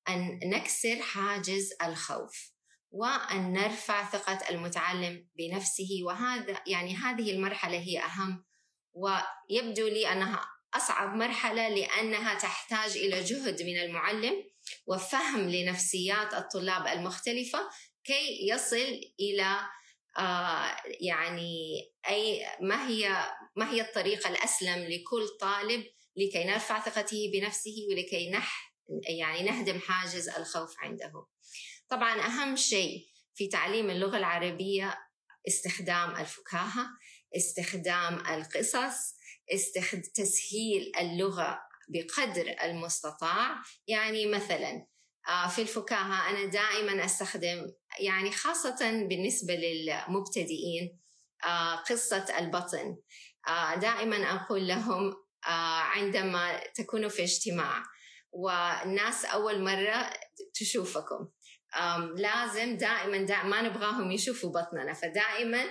أن 0.10 0.40
نكسر 0.44 1.02
حاجز 1.02 1.74
الخوف 1.84 2.54
وأن 2.92 3.54
نرفع 3.54 4.10
ثقة 4.12 4.50
المتعلم 4.50 5.28
بنفسه. 5.38 6.00
وهذا 6.06 6.62
يعني 6.68 6.96
هذه 6.96 7.32
المرحلة 7.32 7.78
هي 7.78 8.00
أهم 8.00 8.46
ويبدو 8.94 9.88
لي 9.88 10.12
أنها 10.12 10.46
أصعب 10.74 11.16
مرحلة 11.16 11.70
لأنها 11.70 12.34
تحتاج 12.34 12.98
إلى 12.98 13.24
جهد 13.24 13.62
من 13.62 13.78
المعلم 13.78 14.44
وفهم 14.88 15.50
لنفسيات 15.50 16.34
الطلاب 16.34 16.88
المختلفة 16.88 17.70
كي 18.04 18.50
يصل 18.50 19.02
إلى 19.20 19.60
آه 20.18 20.78
يعني 21.02 21.82
أي 22.10 22.46
ما 22.62 22.88
هي 22.88 23.32
ما 23.56 23.72
هي 23.72 23.82
الطريقة 23.82 24.30
الأسلم 24.30 24.80
لكل 24.80 25.28
طالب 25.40 25.84
لكي 26.16 26.44
نرفع 26.44 26.80
ثقته 26.80 27.32
بنفسه 27.34 27.76
ولكي 27.92 28.32
نح 28.32 28.76
يعني 29.18 29.44
نهدم 29.44 29.80
حاجز 29.80 30.30
الخوف 30.30 30.76
عنده. 30.80 31.26
طبعا 31.90 32.22
أهم 32.22 32.56
شيء 32.56 33.08
في 33.36 33.48
تعليم 33.48 33.90
اللغة 33.90 34.18
العربية 34.18 34.98
استخدام 35.48 36.16
الفكاهة، 36.16 36.88
استخدام 37.36 38.14
القصص، 38.14 39.16
استخد... 39.54 40.02
تسهيل 40.02 40.92
اللغة 41.00 41.60
بقدر 41.90 42.56
المستطاع، 42.64 43.62
يعني 43.88 44.26
مثلا 44.26 44.88
آه، 45.28 45.48
في 45.48 45.62
الفكاهة 45.62 46.30
أنا 46.30 46.46
دائما 46.46 47.06
أستخدم 47.06 47.72
يعني 48.00 48.32
خاصة 48.32 49.08
بالنسبة 49.10 49.54
للمبتدئين 49.54 51.00
آه، 51.46 51.76
قصة 51.76 52.26
البطن 52.40 52.98
آه، 53.48 53.76
دائما 53.76 54.16
أقول 54.16 54.68
لهم 54.68 55.14
عندما 55.46 56.62
تكونوا 56.76 57.10
في 57.10 57.24
اجتماع. 57.24 57.84
والناس 58.32 59.26
أول 59.26 59.64
مرة 59.64 60.14
تشوفكم. 60.54 61.30
لازم 62.16 62.78
دائما, 62.78 63.18
دائما 63.18 63.44
ما 63.44 63.62
نبغاهم 63.62 64.12
يشوفوا 64.12 64.50
بطننا. 64.52 64.94
فدائما 64.94 65.66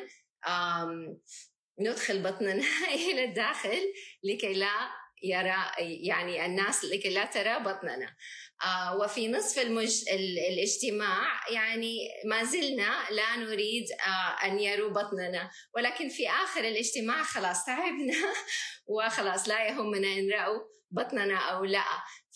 ندخل 1.81 2.23
بطننا 2.23 2.65
إلى 3.11 3.25
الداخل 3.25 3.93
لكي 4.25 4.53
لا 4.55 5.02
يرى 5.23 5.57
يعني 5.79 6.47
الناس 6.47 6.85
لكي 6.85 7.09
لا 7.09 7.25
ترى 7.25 7.59
بطننا. 7.59 8.17
آه 8.65 8.97
وفي 8.97 9.29
نصف 9.29 9.59
المج... 9.59 10.05
الاجتماع 10.51 11.51
يعني 11.51 11.97
ما 12.25 12.45
زلنا 12.45 12.93
لا 13.11 13.37
نريد 13.37 13.85
آه 14.07 14.47
أن 14.47 14.59
يروا 14.59 14.91
بطننا. 14.91 15.51
ولكن 15.75 16.09
في 16.09 16.29
آخر 16.29 16.61
الاجتماع 16.61 17.23
خلاص 17.23 17.65
تعبنا 17.65 18.15
وخلاص 18.95 19.49
لا 19.49 19.69
يهمنا 19.69 20.09
إن 20.09 20.31
رأوا 20.31 20.61
بطننا 20.91 21.39
أو 21.39 21.65
لا. 21.65 21.85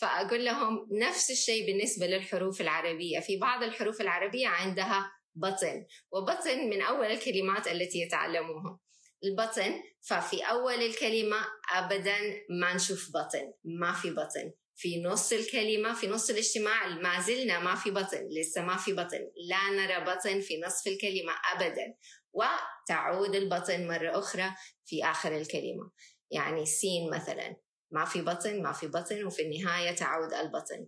فأقول 0.01 0.45
لهم 0.45 0.89
نفس 0.93 1.31
الشيء 1.31 1.67
بالنسبة 1.67 2.07
للحروف 2.07 2.61
العربية. 2.61 3.21
في 3.21 3.37
بعض 3.37 3.63
الحروف 3.63 4.01
العربية 4.01 4.49
عندها 4.49 5.13
بطن 5.35 5.87
وبطن 6.13 6.69
من 6.71 6.83
أول 6.83 7.07
الكلمات 7.07 7.69
التي 7.69 7.99
يتعلموها. 7.99 8.79
البطن 9.25 9.83
ففي 10.01 10.43
أول 10.43 10.75
الكلمة 10.75 11.37
أبدا 11.73 12.19
ما 12.51 12.75
نشوف 12.75 13.11
بطن 13.15 13.53
ما 13.65 13.93
في 13.93 14.11
بطن. 14.11 14.53
في 14.79 15.03
نص 15.03 15.33
الكلمة 15.33 15.95
في 15.95 16.07
نص 16.07 16.31
الاجتماع 16.31 16.89
ما 16.89 17.21
زلنا 17.21 17.59
ما 17.59 17.75
في 17.75 17.91
بطن 17.91 18.29
لسه 18.31 18.63
ما 18.63 18.77
في 18.77 18.93
بطن. 18.93 19.31
لا 19.49 19.71
نرى 19.71 20.05
بطن 20.05 20.41
في 20.41 20.61
نصف 20.61 20.87
الكلمة 20.87 21.33
أبدا. 21.55 21.95
وتعود 22.33 23.35
البطن 23.35 23.89
مرة 23.89 24.19
أخرى 24.19 24.51
في 24.85 25.05
آخر 25.05 25.37
الكلمة. 25.37 25.91
يعني 26.31 26.67
سين 26.67 27.11
مثلا. 27.11 27.57
ما 27.91 28.05
في 28.05 28.23
بطن 28.23 28.63
ما 28.63 28.73
في 28.73 28.87
بطن 28.87 29.25
وفي 29.25 29.43
النهاية 29.43 29.91
تعود 29.91 30.35
البطن. 30.35 30.87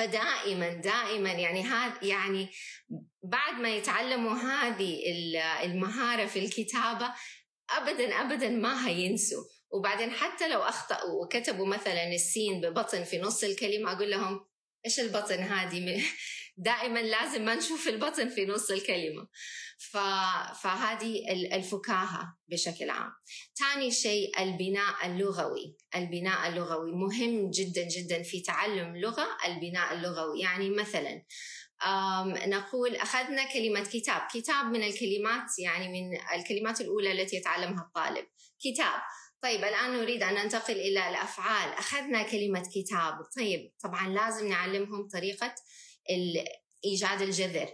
فدائما 0.00 0.68
دائما 0.68 1.32
يعني 1.32 1.62
هذا 1.62 1.94
يعني 2.02 2.48
بعد 3.22 3.60
ما 3.60 3.68
يتعلموا 3.68 4.32
هذه 4.32 5.02
المهارة 5.64 6.26
في 6.26 6.38
الكتابة 6.38 7.14
ابدا 7.70 8.20
ابدا 8.20 8.48
ما 8.48 8.88
هينسوا. 8.88 9.44
وبعدين 9.72 10.10
حتى 10.10 10.48
لو 10.48 10.62
أخطأوا 10.62 11.24
وكتبوا 11.24 11.66
مثلا 11.66 12.12
السين 12.14 12.60
ببطن 12.60 13.04
في 13.04 13.18
نص 13.18 13.44
الكلمة 13.44 13.92
أقول 13.92 14.10
لهم 14.10 14.40
إيش 14.86 15.00
البطن 15.00 15.38
هذه 15.38 15.80
دائما 16.62 16.98
لازم 16.98 17.44
ما 17.44 17.54
نشوف 17.54 17.88
البطن 17.88 18.28
في 18.28 18.46
نص 18.46 18.70
الكلمة. 18.70 19.26
ف... 19.78 19.96
فهذه 20.62 21.32
الفكاهة 21.52 22.36
بشكل 22.48 22.90
عام. 22.90 23.12
ثاني 23.58 23.90
شيء 23.90 24.42
البناء 24.42 25.06
اللغوي. 25.06 25.76
البناء 25.96 26.48
اللغوي 26.48 26.92
مهم 26.92 27.50
جدا 27.50 27.88
جدا 27.88 28.22
في 28.22 28.40
تعلم 28.40 28.96
لغة 28.96 29.28
البناء 29.46 29.94
اللغوي. 29.94 30.40
يعني 30.40 30.70
مثلا 30.70 31.22
نقول 32.46 32.96
أخذنا 32.96 33.52
كلمة 33.52 33.84
كتاب. 33.84 34.22
كتاب 34.34 34.66
من 34.66 34.82
الكلمات 34.82 35.58
يعني 35.58 35.88
من 35.88 36.18
الكلمات 36.40 36.80
الأولى 36.80 37.12
التي 37.12 37.36
يتعلمها 37.36 37.82
الطالب. 37.82 38.26
كتاب. 38.60 39.00
طيب 39.42 39.64
الآن 39.64 39.92
نريد 39.92 40.22
أن 40.22 40.34
ننتقل 40.34 40.74
إلى 40.74 41.08
الأفعال. 41.08 41.72
أخذنا 41.72 42.22
كلمة 42.22 42.62
كتاب. 42.74 43.14
طيب 43.36 43.72
طبعا 43.82 44.08
لازم 44.08 44.48
نعلمهم 44.48 45.08
طريقة 45.08 45.54
إيجاد 46.84 47.22
الجذر. 47.22 47.68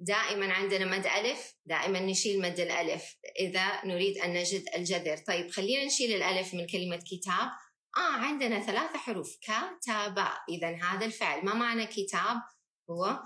دائما 0.00 0.52
عندنا 0.52 0.84
مد 0.84 1.06
ألف 1.06 1.54
دائما 1.66 2.00
نشيل 2.00 2.40
مد 2.40 2.60
الألف 2.60 3.16
إذا 3.40 3.84
نريد 3.84 4.18
أن 4.18 4.32
نجد 4.32 4.64
الجذر. 4.76 5.16
طيب 5.16 5.50
خلينا 5.50 5.84
نشيل 5.84 6.16
الألف 6.16 6.54
من 6.54 6.66
كلمة 6.66 6.96
كتاب. 6.96 7.50
آه 7.96 8.16
عندنا 8.16 8.60
ثلاثة 8.60 8.98
حروف. 8.98 9.36
كتب 9.40 10.18
إذا 10.48 10.78
هذا 10.82 11.06
الفعل. 11.06 11.44
ما 11.44 11.54
معنى 11.54 11.86
كتاب؟ 11.86 12.36
هو 12.90 13.22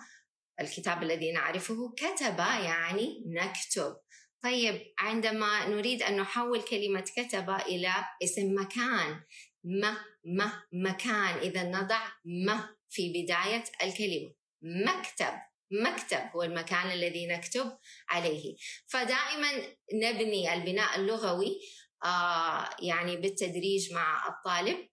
الكتاب 0.60 1.02
الذي 1.02 1.32
نعرفه 1.32 1.94
كتب 1.96 2.38
يعني 2.38 3.24
نكتب. 3.26 3.96
طيب 4.42 4.82
عندما 4.98 5.68
نريد 5.68 6.02
أن 6.02 6.16
نحول 6.16 6.62
كلمة 6.62 7.04
كتب 7.16 7.50
إلى 7.50 7.92
اسم 8.22 8.54
مكان. 8.60 9.20
ما 9.64 9.96
ما 10.24 10.62
مكان. 10.72 11.38
إذا 11.38 11.62
نضع 11.62 12.08
ما 12.24 12.76
في 12.88 13.08
بداية 13.08 13.64
الكلمة. 13.82 14.34
مكتب 14.66 15.32
مكتب 15.70 16.20
هو 16.34 16.42
المكان 16.42 16.90
الذي 16.90 17.26
نكتب 17.26 17.78
عليه. 18.08 18.56
فدائما 18.86 19.48
نبني 19.94 20.54
البناء 20.54 20.96
اللغوي 20.96 21.60
آه 22.04 22.70
يعني 22.82 23.16
بالتدريج 23.16 23.92
مع 23.92 24.28
الطالب. 24.28 24.88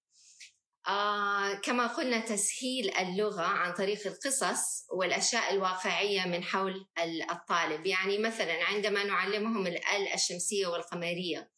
آه 0.87 1.53
كما 1.53 1.87
قلنا 1.87 2.19
تسهيل 2.19 2.97
اللغة 2.97 3.41
عن 3.41 3.73
طريق 3.73 4.07
القصص 4.07 4.85
والأشياء 4.91 5.53
الواقعية 5.53 6.25
من 6.25 6.43
حول 6.43 6.87
الطالب. 7.31 7.85
يعني 7.85 8.17
مثلا 8.17 8.63
عندما 8.63 9.03
نعلمهم 9.03 9.67
الآل 9.67 10.13
الشمسية 10.13 10.67
والقمرية 10.67 11.51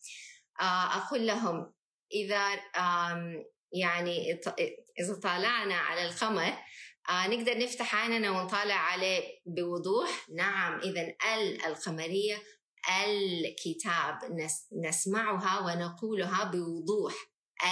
آه 0.61 0.97
أقول 0.97 1.27
لهم 1.27 1.73
إذا 2.11 2.59
يعني 3.73 4.39
إذا 4.99 5.19
طالعنا 5.23 5.75
على 5.75 6.05
القمر 6.05 6.53
آه 7.09 7.27
نقدر 7.27 7.57
نفتح 7.57 7.95
عيننا 7.95 8.31
ونطالع 8.31 8.75
عليه 8.75 9.23
بوضوح. 9.45 10.29
نعم 10.35 10.79
إذا 10.79 11.01
ال 11.33 11.65
القمرية 11.65 12.43
الكتاب 13.03 14.19
نسمعها 14.85 15.59
ونقولها 15.59 16.43
بوضوح. 16.43 17.13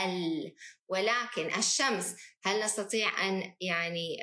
ال 0.06 0.54
ولكن 0.90 1.60
الشمس 1.60 2.16
هل 2.44 2.64
نستطيع 2.64 3.28
أن 3.28 3.54
يعني 3.62 4.18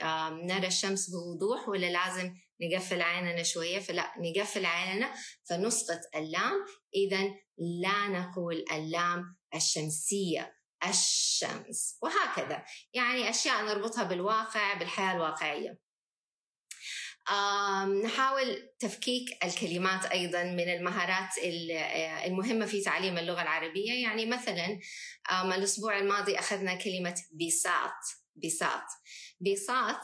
نرى 0.47 0.67
الشمس 0.67 1.11
بوضوح 1.11 1.69
ولا 1.69 1.87
لازم 1.87 2.35
نقفل 2.63 3.03
عيننا 3.03 3.43
شوية؟ 3.43 3.79
فلا 3.79 4.13
نقفل 4.19 4.65
عيننا 4.65 5.15
فنسقط 5.49 6.01
اللام. 6.17 6.65
إذا 6.95 7.23
لا 7.59 8.09
نقول 8.09 8.65
اللام 8.73 9.37
الشمسية. 9.55 10.60
الشمس. 10.89 11.99
وهكذا. 12.03 12.65
يعني 12.93 13.31
أشياء 13.31 13.65
نربطها 13.65 14.05
بالواقع 14.05 14.75
بالحياة 14.75 15.13
الواقعية. 15.13 15.91
نحاول 18.05 18.71
تفكيك 18.79 19.45
الكلمات 19.45 20.07
أيضا 20.07 20.43
من 20.43 20.69
المهارات 20.69 21.29
المهمة 22.27 22.67
في 22.67 22.83
تعليم 22.83 23.19
اللغة 23.19 23.43
العربية. 23.43 24.03
يعني 24.03 24.27
مثلا 24.27 24.81
الأسبوع 25.33 25.99
الماضي 25.99 26.39
أخذنا 26.39 26.75
كلمة 26.75 27.15
بساط 27.33 27.93
بساط 28.37 28.85
بساط 29.41 30.03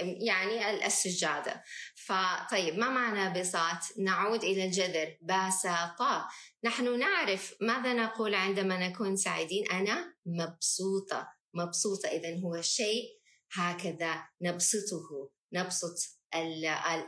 يعني 0.00 0.86
السجادة. 0.86 1.62
فطيب 1.94 2.78
ما 2.78 2.88
معنى 2.88 3.40
بساط؟ 3.40 3.98
نعود 3.98 4.44
إلى 4.44 4.64
الجذر. 4.64 5.16
بساطة. 5.22 6.28
نحن 6.64 6.98
نعرف 6.98 7.54
ماذا 7.60 7.92
نقول 7.92 8.34
عندما 8.34 8.88
نكون 8.88 9.16
سعيدين؟ 9.16 9.70
أنا 9.70 10.14
مبسوطة. 10.26 11.28
مبسوطة 11.54 12.08
إذا 12.08 12.40
هو 12.44 12.62
شيء 12.62 13.04
هكذا 13.52 14.24
نبسطه. 14.42 15.30
نبسط 15.52 15.94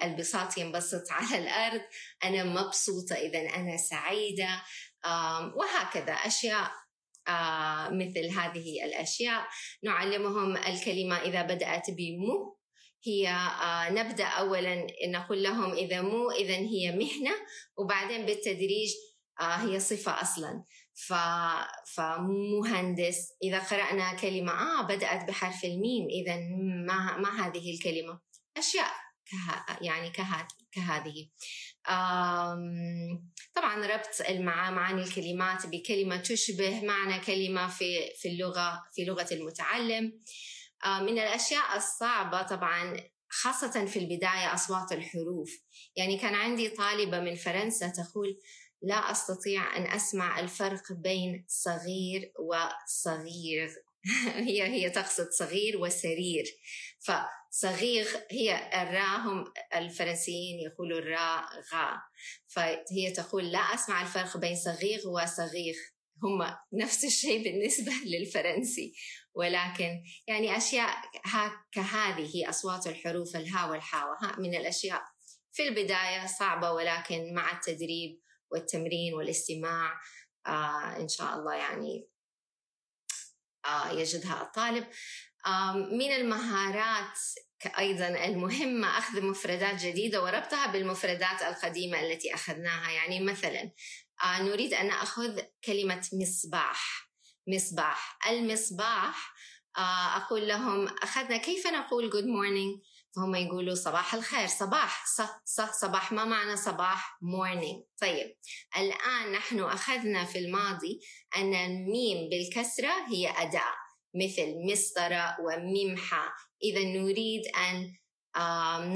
البساط 0.02 0.58
ينبسط 0.58 1.10
على 1.10 1.38
الأرض. 1.38 1.80
أنا 2.24 2.44
مبسوطة 2.44 3.14
إذا 3.14 3.38
أنا 3.38 3.76
سعيدة. 3.76 4.62
وهكذا. 5.56 6.12
أشياء 6.12 6.70
مثل 7.90 8.30
هذه 8.38 8.84
الأشياء. 8.84 9.46
نعلمهم 9.84 10.56
الكلمة 10.56 11.16
إذا 11.20 11.42
بدأت 11.42 11.90
بمو. 11.90 12.53
هي 13.06 13.36
نبدأ 13.90 14.24
أولا 14.24 14.86
نقول 15.06 15.42
لهم 15.42 15.72
إذا 15.72 16.02
مو 16.02 16.30
إذا 16.30 16.54
هي 16.54 16.92
مهنة 16.92 17.34
وبعدين 17.76 18.26
بالتدريج 18.26 18.90
هي 19.40 19.80
صفة 19.80 20.22
أصلا. 20.22 20.64
فمهندس 21.94 23.32
إذا 23.42 23.58
قرأنا 23.58 24.14
كلمة 24.14 24.52
آه 24.52 24.82
بدأت 24.82 25.28
بحرف 25.28 25.64
الميم 25.64 26.06
إذا 26.08 26.36
ما 26.86 27.16
ما 27.16 27.46
هذه 27.46 27.74
الكلمة. 27.74 28.20
أشياء 28.56 28.92
كه... 29.26 29.64
يعني 29.80 30.10
كه... 30.10 30.48
كهذه. 30.72 31.28
طبعا 33.54 33.86
ربط 33.86 34.20
المع... 34.28 34.70
معاني 34.70 35.02
الكلمات 35.02 35.66
بكلمة 35.66 36.16
تشبه 36.16 36.80
معنى 36.84 37.20
كلمة 37.20 37.68
في 37.68 38.10
في 38.16 38.28
اللغة 38.28 38.82
في 38.92 39.04
لغة 39.04 39.28
المتعلم. 39.32 40.22
من 40.86 41.18
الأشياء 41.18 41.76
الصعبة 41.76 42.42
طبعا 42.42 42.96
خاصة 43.28 43.86
في 43.86 43.98
البداية 43.98 44.54
أصوات 44.54 44.92
الحروف. 44.92 45.50
يعني 45.96 46.18
كان 46.18 46.34
عندي 46.34 46.68
طالبة 46.68 47.20
من 47.20 47.34
فرنسا 47.34 47.88
تقول 47.88 48.38
لا 48.82 49.10
أستطيع 49.10 49.76
أن 49.76 49.86
أسمع 49.86 50.40
الفرق 50.40 50.92
بين 50.92 51.44
صغير 51.48 52.32
وصغير. 52.38 53.70
هي 54.48 54.62
هي 54.62 54.90
تقصد 54.90 55.28
صغير 55.30 55.76
وسرير. 55.76 56.44
فصغير 57.00 58.06
هي 58.30 58.82
الراء 58.82 59.18
هم 59.20 59.44
الفرنسيين 59.74 60.60
يقولوا 60.60 60.98
الراء 60.98 61.44
غا. 61.72 62.02
فهي 62.46 63.10
تقول 63.16 63.52
لا 63.52 63.58
أسمع 63.58 64.02
الفرق 64.02 64.36
بين 64.36 64.56
صغير 64.56 65.00
وصغير 65.08 65.74
هم 66.22 66.56
نفس 66.72 67.04
الشيء 67.04 67.44
بالنسبة 67.44 67.92
للفرنسي. 68.12 68.94
ولكن 69.34 70.02
يعني 70.26 70.56
أشياء 70.56 70.96
كهذه 71.72 72.48
أصوات 72.48 72.86
الحروف 72.86 73.36
الها 73.36 73.66
والحاء 73.66 74.40
من 74.40 74.54
الأشياء 74.54 75.02
في 75.52 75.68
البداية 75.68 76.26
صعبة 76.26 76.72
ولكن 76.72 77.34
مع 77.34 77.52
التدريب 77.52 78.20
والتمرين 78.50 79.14
والاستماع 79.14 80.00
آه 80.46 80.96
إن 81.00 81.08
شاء 81.08 81.34
الله 81.34 81.54
يعني 81.54 82.08
آه 83.64 83.90
يجدها 83.90 84.42
الطالب. 84.42 84.86
آه 85.46 85.72
من 85.72 86.12
المهارات 86.12 87.18
أيضا 87.78 88.08
المهمة 88.24 88.98
أخذ 88.98 89.22
مفردات 89.22 89.80
جديدة 89.80 90.22
وربطها 90.22 90.66
بالمفردات 90.66 91.42
القديمة 91.42 92.00
التي 92.00 92.34
أخذناها. 92.34 92.90
يعني 92.90 93.20
مثلا 93.20 93.72
آه 94.24 94.42
نريد 94.42 94.74
أن 94.74 94.86
نأخذ 94.86 95.40
كلمة 95.64 96.08
مصباح. 96.12 97.03
مصباح 97.48 98.18
المصباح 98.28 99.34
آه 99.76 100.16
أقول 100.16 100.48
لهم 100.48 100.88
أخذنا 100.88 101.36
كيف 101.36 101.66
نقول 101.66 102.10
good 102.12 102.26
morning 102.26 102.94
فهم 103.16 103.34
يقولوا 103.34 103.74
صباح 103.74 104.14
الخير 104.14 104.46
صباح 104.46 105.06
صح 105.06 105.42
صح 105.44 105.72
صباح 105.72 106.12
ما 106.12 106.24
معنى 106.24 106.56
صباح 106.56 107.18
morning 107.22 107.98
طيب 108.00 108.36
الآن 108.76 109.32
نحن 109.32 109.60
أخذنا 109.60 110.24
في 110.24 110.38
الماضي 110.38 111.00
أن 111.36 111.54
الميم 111.54 112.28
بالكسرة 112.28 112.92
هي 113.08 113.30
أداة 113.30 113.84
مثل 114.14 114.54
مسطرة 114.72 115.36
وممحة. 115.40 116.34
إذا 116.62 116.84
نريد 116.84 117.42
أن 117.46 117.94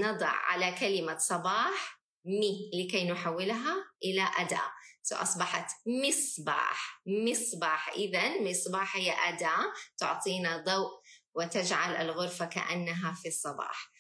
نضع 0.00 0.28
على 0.28 0.72
كلمة 0.72 1.18
صباح 1.18 2.00
مي 2.24 2.70
لكي 2.74 3.11
نحولها 3.11 3.74
إلى 4.04 4.28
أداة. 4.37 4.72
أصبحت 5.12 5.70
مصباح. 5.86 7.02
مصباح 7.06 7.88
إذا 7.88 8.40
مصباح 8.40 8.96
هي 8.96 9.12
أداة 9.28 9.72
تعطينا 9.98 10.56
ضوء 10.56 10.90
وتجعل 11.34 11.96
الغرفة 11.96 12.46
كأنها 12.46 13.12
في 13.12 13.28
الصباح. 13.28 13.90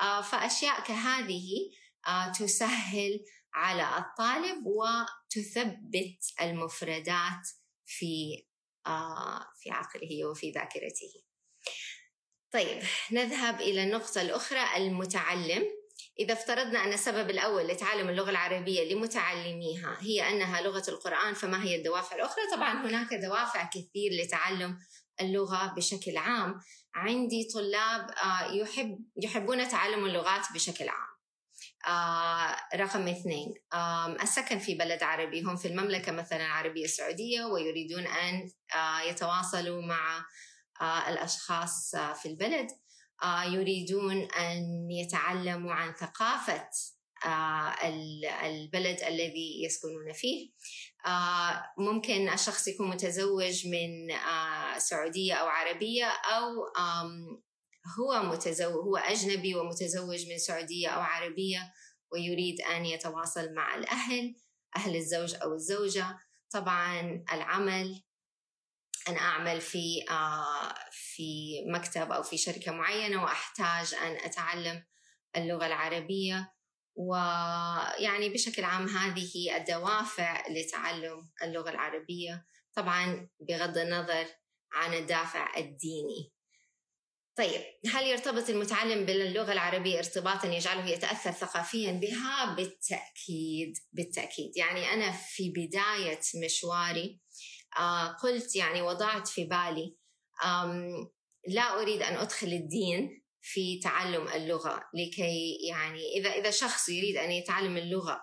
آه، 0.00 0.20
فأشياء 0.20 0.80
كهذه 0.80 1.48
آه، 2.06 2.32
تسهل 2.32 3.24
على 3.54 3.98
الطالب 3.98 4.66
وتثبت 4.66 6.24
المفردات 6.40 7.48
في 7.86 8.44
آه، 8.86 9.46
في 9.56 9.70
عقله 9.70 10.24
وفي 10.24 10.50
ذاكرته. 10.50 11.22
طيب 12.52 12.82
نذهب 13.12 13.60
إلى 13.60 13.82
النقطة 13.82 14.22
الأخرى 14.22 14.76
المتعلم. 14.76 15.75
إذا 16.18 16.32
افترضنا 16.32 16.84
أن 16.84 16.92
السبب 16.92 17.30
الأول 17.30 17.66
لتعلم 17.66 18.08
اللغة 18.08 18.30
العربية 18.30 18.94
لمتعلميها 18.94 19.96
هي 20.00 20.28
أنها 20.30 20.60
لغة 20.60 20.82
القرآن 20.88 21.34
فما 21.34 21.64
هي 21.64 21.76
الدوافع 21.76 22.16
الأخرى؟ 22.16 22.42
طبعا 22.56 22.86
هناك 22.86 23.14
دوافع 23.14 23.64
كثير 23.64 24.12
لتعلم 24.22 24.78
اللغة 25.20 25.74
بشكل 25.74 26.16
عام. 26.16 26.60
عندي 26.94 27.48
طلاب 27.54 28.10
آه، 28.10 28.52
يحب 28.52 28.98
يحبون 29.22 29.68
تعلم 29.68 30.04
اللغات 30.04 30.52
بشكل 30.54 30.88
عام. 30.88 31.16
آه، 31.86 32.76
رقم 32.76 33.08
اثنين 33.08 33.54
السكن 34.22 34.58
في 34.58 34.74
بلد 34.74 35.02
عربي. 35.02 35.42
هم 35.42 35.56
في 35.56 35.68
المملكة 35.68 36.12
مثلا 36.12 36.46
العربية 36.46 36.84
السعودية 36.84 37.44
ويريدون 37.44 38.06
أن 38.06 38.50
آه، 38.74 39.00
يتواصلوا 39.00 39.82
مع 39.82 40.24
الأشخاص 41.08 41.96
في 41.96 42.26
البلد. 42.26 42.66
يريدون 43.46 44.22
أن 44.22 44.90
يتعلموا 44.90 45.72
عن 45.72 45.94
ثقافة 45.94 46.68
البلد 48.44 49.02
الذي 49.02 49.64
يسكنون 49.64 50.12
فيه. 50.12 50.50
آه، 51.06 51.64
ممكن 51.78 52.28
الشخص 52.28 52.68
يكون 52.68 52.88
متزوج 52.90 53.66
من 53.66 54.10
آه، 54.10 54.78
سعودية 54.78 55.34
أو 55.34 55.46
عربية 55.46 56.04
أو 56.06 56.66
هو 57.98 58.22
متزوج 58.22 58.84
هو 58.84 58.96
أجنبي 58.96 59.54
ومتزوج 59.54 60.28
من 60.28 60.38
سعودية 60.38 60.88
أو 60.88 61.00
عربية 61.00 61.72
ويريد 62.12 62.60
أن 62.60 62.86
يتواصل 62.86 63.54
مع 63.54 63.74
الأهل 63.74 64.36
أهل 64.76 64.96
الزوج 64.96 65.34
أو 65.34 65.54
الزوجة. 65.54 66.18
طبعا 66.50 67.24
العمل 67.32 68.02
أن 69.08 69.16
أعمل 69.16 69.60
في 69.60 70.04
آه، 70.10 70.74
في 70.90 71.62
مكتب 71.66 72.12
أو 72.12 72.22
في 72.22 72.38
شركة 72.38 72.72
معينة 72.72 73.22
وأحتاج 73.22 73.94
أن 73.94 74.16
أتعلم 74.16 74.84
اللغة 75.36 75.66
العربية. 75.66 76.52
ويعني 76.96 78.28
بشكل 78.28 78.64
عام 78.64 78.88
هذه 78.88 79.56
الدوافع 79.56 80.48
لتعلم 80.48 81.30
اللغة 81.42 81.70
العربية 81.70 82.46
طبعا 82.74 83.28
بغض 83.40 83.78
النظر 83.78 84.26
عن 84.72 84.94
الدافع 84.94 85.56
الديني. 85.56 86.32
طيب 87.36 87.60
هل 87.92 88.06
يرتبط 88.06 88.50
المتعلم 88.50 89.06
باللغة 89.06 89.52
العربية 89.52 89.98
ارتباطا 89.98 90.48
يجعله 90.48 90.86
يتأثر 90.86 91.32
ثقافيا 91.32 91.92
بها؟ 91.92 92.54
بالتأكيد 92.54 93.78
بالتأكيد. 93.92 94.56
يعني 94.56 94.92
أنا 94.92 95.12
في 95.12 95.50
بداية 95.50 96.20
مشواري 96.44 97.20
قلت 98.22 98.56
يعني 98.56 98.82
وضعت 98.82 99.28
في 99.28 99.44
بالي 99.44 99.96
لا 101.48 101.82
أريد 101.82 102.02
أن 102.02 102.16
أدخل 102.16 102.46
الدين 102.46 103.22
في 103.40 103.78
تعلم 103.78 104.28
اللغة 104.28 104.82
لكي 104.94 105.58
يعني 105.68 106.02
إذا 106.16 106.30
إذا 106.30 106.50
شخص 106.50 106.88
يريد 106.88 107.16
أن 107.16 107.30
يتعلم 107.30 107.76
اللغة 107.76 108.20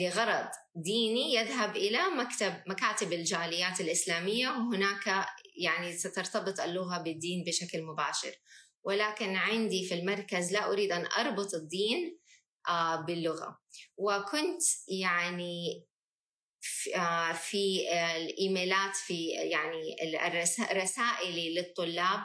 لغرض 0.00 0.48
ديني 0.74 1.34
يذهب 1.34 1.76
إلى 1.76 1.98
مكتب 2.08 2.54
مكاتب 2.66 3.12
الجاليات 3.12 3.80
الإسلامية 3.80 4.48
وهناك 4.48 5.26
يعني 5.56 5.96
سترتبط 5.96 6.60
اللغة 6.60 6.98
بالدين 6.98 7.44
بشكل 7.44 7.82
مباشر. 7.82 8.32
ولكن 8.82 9.36
عندي 9.36 9.88
في 9.88 9.94
المركز 9.94 10.52
لا 10.52 10.72
أريد 10.72 10.92
أن 10.92 11.06
أربط 11.06 11.54
الدين 11.54 12.18
آه، 12.68 12.96
باللغة. 12.96 13.60
وكنت 13.96 14.62
يعني 14.88 15.68
آه، 15.78 15.93
في 17.34 17.80
الإيميلات 18.16 18.96
في 18.96 19.28
يعني 19.28 19.96
رسائلي 20.72 21.54
للطلاب. 21.54 22.20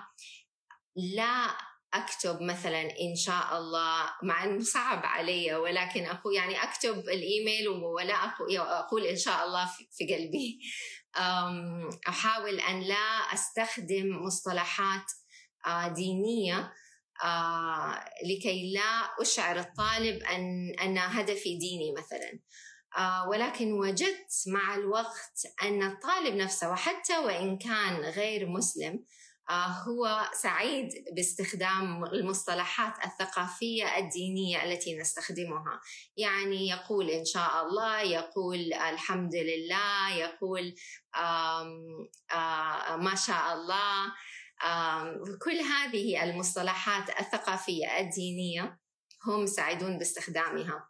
لا 0.95 1.57
أكتب 1.93 2.41
مثلا 2.41 2.81
إن 2.81 3.15
شاء 3.15 3.57
الله 3.57 4.13
مع 4.23 4.43
إنه 4.43 4.63
صعب 4.63 5.05
علي 5.05 5.55
ولكن 5.55 6.05
أقول 6.05 6.35
يعني 6.35 6.63
أكتب 6.63 6.99
الإيميل 6.99 7.67
ولا 7.67 8.13
أقول 8.79 9.05
إن 9.05 9.17
شاء 9.17 9.45
الله 9.45 9.69
في 9.91 10.15
قلبي. 10.15 10.59
أحاول 12.09 12.59
أن 12.59 12.79
لا 12.79 13.33
أستخدم 13.33 14.25
مصطلحات 14.25 15.11
آه، 15.65 15.87
دينية 15.87 16.73
آه، 17.23 18.05
لكي 18.25 18.73
لا 18.73 19.21
أشعر 19.21 19.59
الطالب 19.59 20.23
أن 20.23 20.73
أن 20.81 20.97
هدفي 20.97 21.57
ديني 21.57 21.93
مثلا. 21.97 22.29
آه، 22.29 22.39
ولكن 23.27 23.73
وجدت 23.73 24.43
مع 24.47 24.75
الوقت 24.75 25.41
أن 25.63 25.83
الطالب 25.83 26.35
نفسه 26.35 26.71
وحتى 26.71 27.17
وإن 27.17 27.57
كان 27.57 27.95
غير 27.95 28.49
مسلم 28.49 29.05
آه، 29.49 29.67
هو 29.67 30.29
سعيد 30.33 30.89
باستخدام 31.15 32.05
المصطلحات 32.05 32.93
الثقافية 33.05 33.97
الدينية 33.97 34.63
التي 34.63 34.97
نستخدمها. 34.97 35.81
يعني 36.17 36.67
يقول 36.67 37.09
إن 37.09 37.25
شاء 37.25 37.67
الله 37.67 38.01
يقول 38.01 38.73
الحمد 38.73 39.35
لله 39.35 40.09
يقول 40.13 40.75
آم 41.15 42.09
ما 43.03 43.15
شاء 43.15 43.53
الله 43.53 44.13
كل 45.41 45.57
هذه 45.59 46.23
المصطلحات 46.23 47.19
الثقافية 47.19 47.99
الدينية 47.99 48.79
هم 49.25 49.45
سعيدون 49.45 49.97
باستخدامها. 49.97 50.88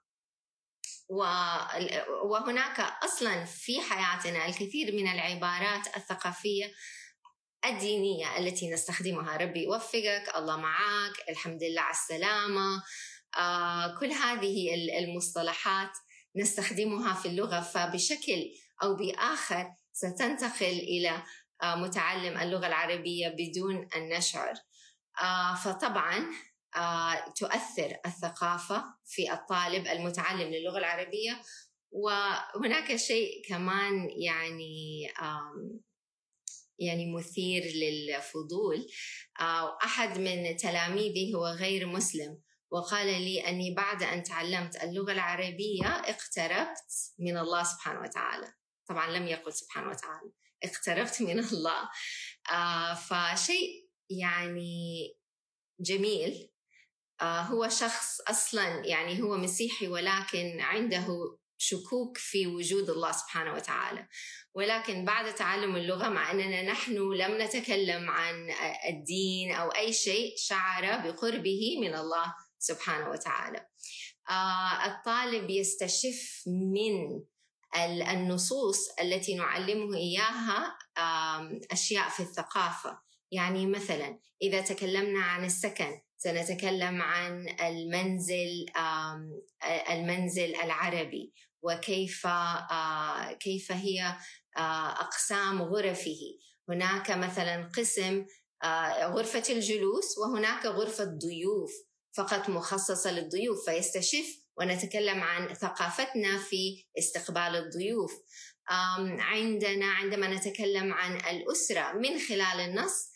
وهناك 2.24 2.80
أصلا 2.80 3.46
في 3.46 3.82
حياتنا 3.82 4.46
الكثير 4.46 4.96
من 4.96 5.08
العبارات 5.08 5.98
الثقافية 5.98 6.72
الدينية 7.66 8.38
التي 8.38 8.70
نستخدمها. 8.70 9.38
ربي 9.38 9.64
يوفقك 9.64 10.32
الله 10.36 10.58
معك 10.58 11.30
الحمد 11.30 11.64
لله 11.64 11.82
على 11.82 11.92
السلامة. 11.92 12.84
آه 13.38 14.00
كل 14.00 14.12
هذه 14.12 14.76
المصطلحات 15.00 15.92
نستخدمها 16.36 17.14
في 17.14 17.28
اللغة 17.28 17.62
فبشكل 17.62 18.52
أو 18.84 18.96
بآخر 18.96 19.68
ستنتقل 19.94 20.80
إلى 20.80 21.24
آه 21.64 21.76
متعلم 21.76 22.38
اللغة 22.38 22.68
العربية 22.68 23.28
بدون 23.28 23.88
أن 23.96 24.10
نشعر 24.10 24.54
آه 25.22 25.56
فطبعا 25.56 26.26
تؤثر 27.36 27.98
الثقافة 28.06 28.84
في 29.06 29.34
الطالب 29.34 29.88
المتعلم 29.88 30.54
للغة 30.54 30.78
العربية. 30.78 31.42
وهناك 31.92 32.96
شيء 32.96 33.48
كمان 33.48 34.10
يعني 34.10 35.08
يعني 36.80 37.14
مثير 37.14 37.64
للفضول. 37.64 38.88
آه، 39.40 39.78
أحد 39.84 40.18
من 40.18 40.58
تلاميذي 40.58 41.34
هو 41.34 41.48
غير 41.48 41.86
مسلم 41.86 42.42
وقال 42.72 43.08
لي 43.08 43.48
أني 43.48 43.74
بعد 43.74 44.04
أن 44.04 44.24
تعلمت 44.24 44.84
اللغة 44.84 45.12
العربية 45.12 45.88
اقتربت 45.88 47.14
من 47.20 47.38
الله 47.38 47.64
سبحانه 47.64 48.02
وتعالى. 48.02 48.54
طبعا 48.90 49.12
لم 49.12 49.28
يقل 49.28 49.54
سبحانه 49.54 49.90
وتعالى 49.90 50.32
اقتربت 50.64 51.22
من 51.22 51.40
الله. 51.40 51.90
آه، 52.52 52.94
فشيء 52.94 53.90
يعني 54.10 55.16
جميل. 55.80 56.32
آه، 56.32 56.59
هو 57.22 57.70
شخص 57.70 58.22
أصلا 58.28 58.86
يعني 58.86 59.22
هو 59.22 59.38
مسيحي 59.38 59.88
ولكن 59.88 60.60
عنده 60.60 61.08
شكوك 61.58 62.18
في 62.18 62.48
وجود 62.48 62.90
الله 62.90 63.12
سبحانه 63.12 63.54
وتعالى. 63.54 64.08
ولكن 64.56 65.06
بعد 65.06 65.36
تعلم 65.36 65.76
اللغة 65.76 66.10
مع 66.10 66.32
أننا 66.32 66.62
نحن 66.62 66.94
لم 66.94 67.42
نتكلم 67.42 68.10
عن 68.10 68.50
الدين 68.90 69.52
أو 69.52 69.70
أي 69.70 69.94
شيء 69.94 70.34
شعر 70.38 70.98
بقربه 70.98 71.78
من 71.82 71.96
الله 71.96 72.34
سبحانه 72.60 73.10
وتعالى. 73.10 73.66
آه 74.30 74.86
الطالب 74.86 75.50
يستشف 75.50 76.44
من 76.48 77.22
النصوص 78.12 78.90
التي 79.02 79.36
نعلمه 79.36 79.98
إياها 79.98 80.78
أشياء 81.72 82.10
في 82.10 82.20
الثقافة. 82.20 83.00
يعني 83.32 83.68
مثلا 83.68 84.20
إذا 84.42 84.62
تكلمنا 84.62 85.24
عن 85.24 85.46
السكن 85.46 86.02
سنتكلم 86.22 87.02
عن 87.02 87.50
المنزل 87.62 88.66
المنزل 89.90 90.56
العربي 90.56 91.34
وكيف 91.62 92.28
كيف 93.40 93.72
هي 93.72 94.18
أقسام 94.58 95.62
غرفه. 95.62 96.20
هناك 96.70 97.12
مثلا 97.12 97.72
قسم 97.78 98.26
غرفة 99.04 99.44
الجلوس 99.50 100.18
وهناك 100.18 100.66
غرفة 100.66 101.04
ضيوف 101.04 101.72
فقط 102.18 102.50
مخصصة 102.50 103.12
للضيوف 103.12 103.70
فيستشف 103.70 104.26
ونتكلم 104.58 105.24
عن 105.24 105.54
ثقافتنا 105.54 106.38
في 106.38 106.86
استقبال 107.00 107.56
الضيوف. 107.56 108.14
عندنا 109.20 109.86
عندما 109.86 110.28
نتكلم 110.28 110.94
عن 110.94 111.16
الأسرة 111.16 111.92
من 111.94 112.20
خلال 112.20 112.60
النص 112.60 113.10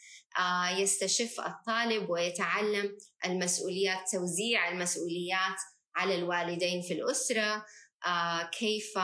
يستشف 0.77 1.39
الطالب 1.39 2.09
ويتعلم 2.09 2.97
المسؤوليات 3.25 4.09
توزيع 4.11 4.69
المسؤوليات 4.69 5.57
على 5.95 6.15
الوالدين 6.15 6.81
في 6.81 6.93
الأسرة 6.93 7.65
آه، 8.05 8.43
كيف 8.43 8.97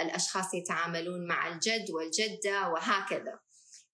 الأشخاص 0.00 0.54
يتعاملون 0.54 1.26
مع 1.26 1.48
الجد 1.48 1.90
والجدة 1.90 2.68
وهكذا. 2.68 3.38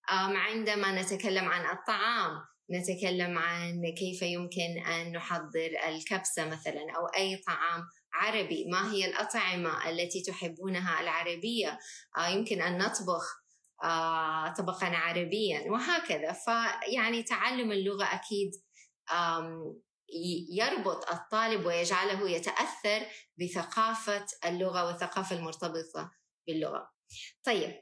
عندما 0.09 1.01
نتكلم 1.01 1.45
عن 1.45 1.77
الطعام 1.77 2.31
نتكلم 2.71 3.37
عن 3.37 3.81
كيف 3.97 4.21
يمكن 4.21 4.85
أن 4.87 5.11
نحضر 5.11 5.71
الكبسة 5.87 6.45
مثلا 6.45 6.81
أو 6.97 7.05
أي 7.17 7.37
طعام 7.37 7.83
عربي. 8.13 8.65
ما 8.71 8.93
هي 8.93 9.05
الأطعمة 9.05 9.89
التي 9.89 10.21
تحبونها 10.21 11.01
العربية؟ 11.01 11.79
آه، 12.17 12.27
يمكن 12.27 12.61
أن 12.61 12.77
نطبخ 12.77 13.23
آه، 13.23 13.46
طبقا 14.57 14.87
عربيا 14.87 15.71
وهكذا 15.71 16.31
فيعني 16.33 17.23
تعلم 17.23 17.71
اللغة 17.71 18.05
أكيد 18.05 18.51
يربط 20.49 21.09
الطالب 21.09 21.65
ويجعله 21.65 22.29
يتأثر 22.29 23.05
بثقافة 23.41 24.25
اللغة 24.45 24.85
والثقافة 24.85 25.35
المرتبطة 25.35 26.11
باللغة. 26.47 26.89
طيب 27.43 27.81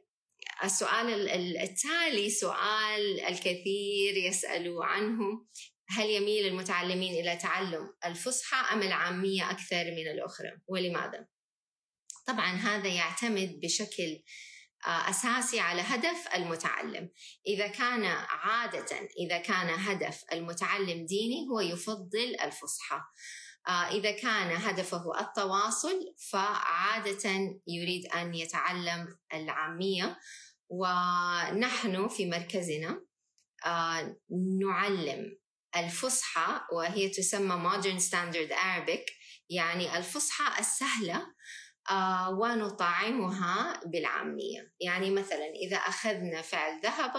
السؤال 0.64 1.30
التالي 1.58 2.30
سؤال 2.30 3.22
الكثير 3.22 4.18
يسالوا 4.18 4.86
عنه 4.86 5.46
هل 5.90 6.10
يميل 6.10 6.48
المتعلمين 6.48 7.14
إلى 7.14 7.36
تعلم 7.36 7.94
الفصحى 8.06 8.74
أم 8.74 8.82
العامية 8.82 9.52
أكثر 9.52 9.84
من 9.92 10.08
الأخرى 10.08 10.52
ولماذا؟ 10.68 11.28
طبعا 12.28 12.52
هذا 12.52 12.88
يعتمد 12.88 13.60
بشكل 13.60 14.24
أساسي 14.86 15.60
على 15.60 15.82
هدف 15.82 16.28
المتعلم. 16.36 17.10
إذا 17.48 17.68
كان 17.68 18.06
عادة 18.30 19.10
إذا 19.20 19.38
كان 19.38 19.70
هدف 19.70 20.24
المتعلم 20.34 21.06
ديني 21.06 21.48
هو 21.52 21.60
يفضل 21.60 22.36
الفصحى. 22.42 23.02
آه، 23.68 23.88
إذا 23.88 24.12
كان 24.12 24.52
هدفه 24.52 25.20
التواصل 25.20 26.14
فعادة 26.30 27.30
يريد 27.68 28.06
أن 28.06 28.36
يتعلم 28.36 29.18
العامية. 29.34 30.18
ونحن 30.70 32.08
في 32.08 32.26
مركزنا 32.26 33.02
آه، 33.66 34.18
نعلم 34.62 35.38
الفصحى 35.76 36.62
وهي 36.72 37.10
تسمى 37.10 37.70
Modern 37.70 38.02
Standard 38.02 38.52
Arabic 38.52 39.12
يعني 39.50 39.98
الفصحى 39.98 40.60
السهلة 40.60 41.28
آه 41.90 42.30
ونطعمها 42.30 43.80
بالعامية. 43.86 44.74
يعني 44.80 45.10
مثلا 45.10 45.46
إذا 45.46 45.78
أخذنا 45.78 46.42
فعل 46.42 46.80
ذهب 46.84 47.12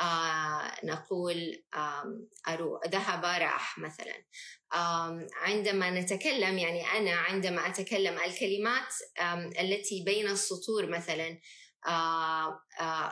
آه 0.00 0.72
نقول 0.84 1.64
ذهب 2.88 3.24
راح 3.24 3.78
مثلا. 3.78 4.24
عندما 5.36 5.90
نتكلم 5.90 6.58
يعني 6.58 6.86
أنا 6.86 7.10
عندما 7.16 7.66
أتكلم 7.66 8.18
الكلمات 8.18 8.94
التي 9.60 10.02
بين 10.04 10.28
السطور 10.28 10.86
مثلا 10.86 11.38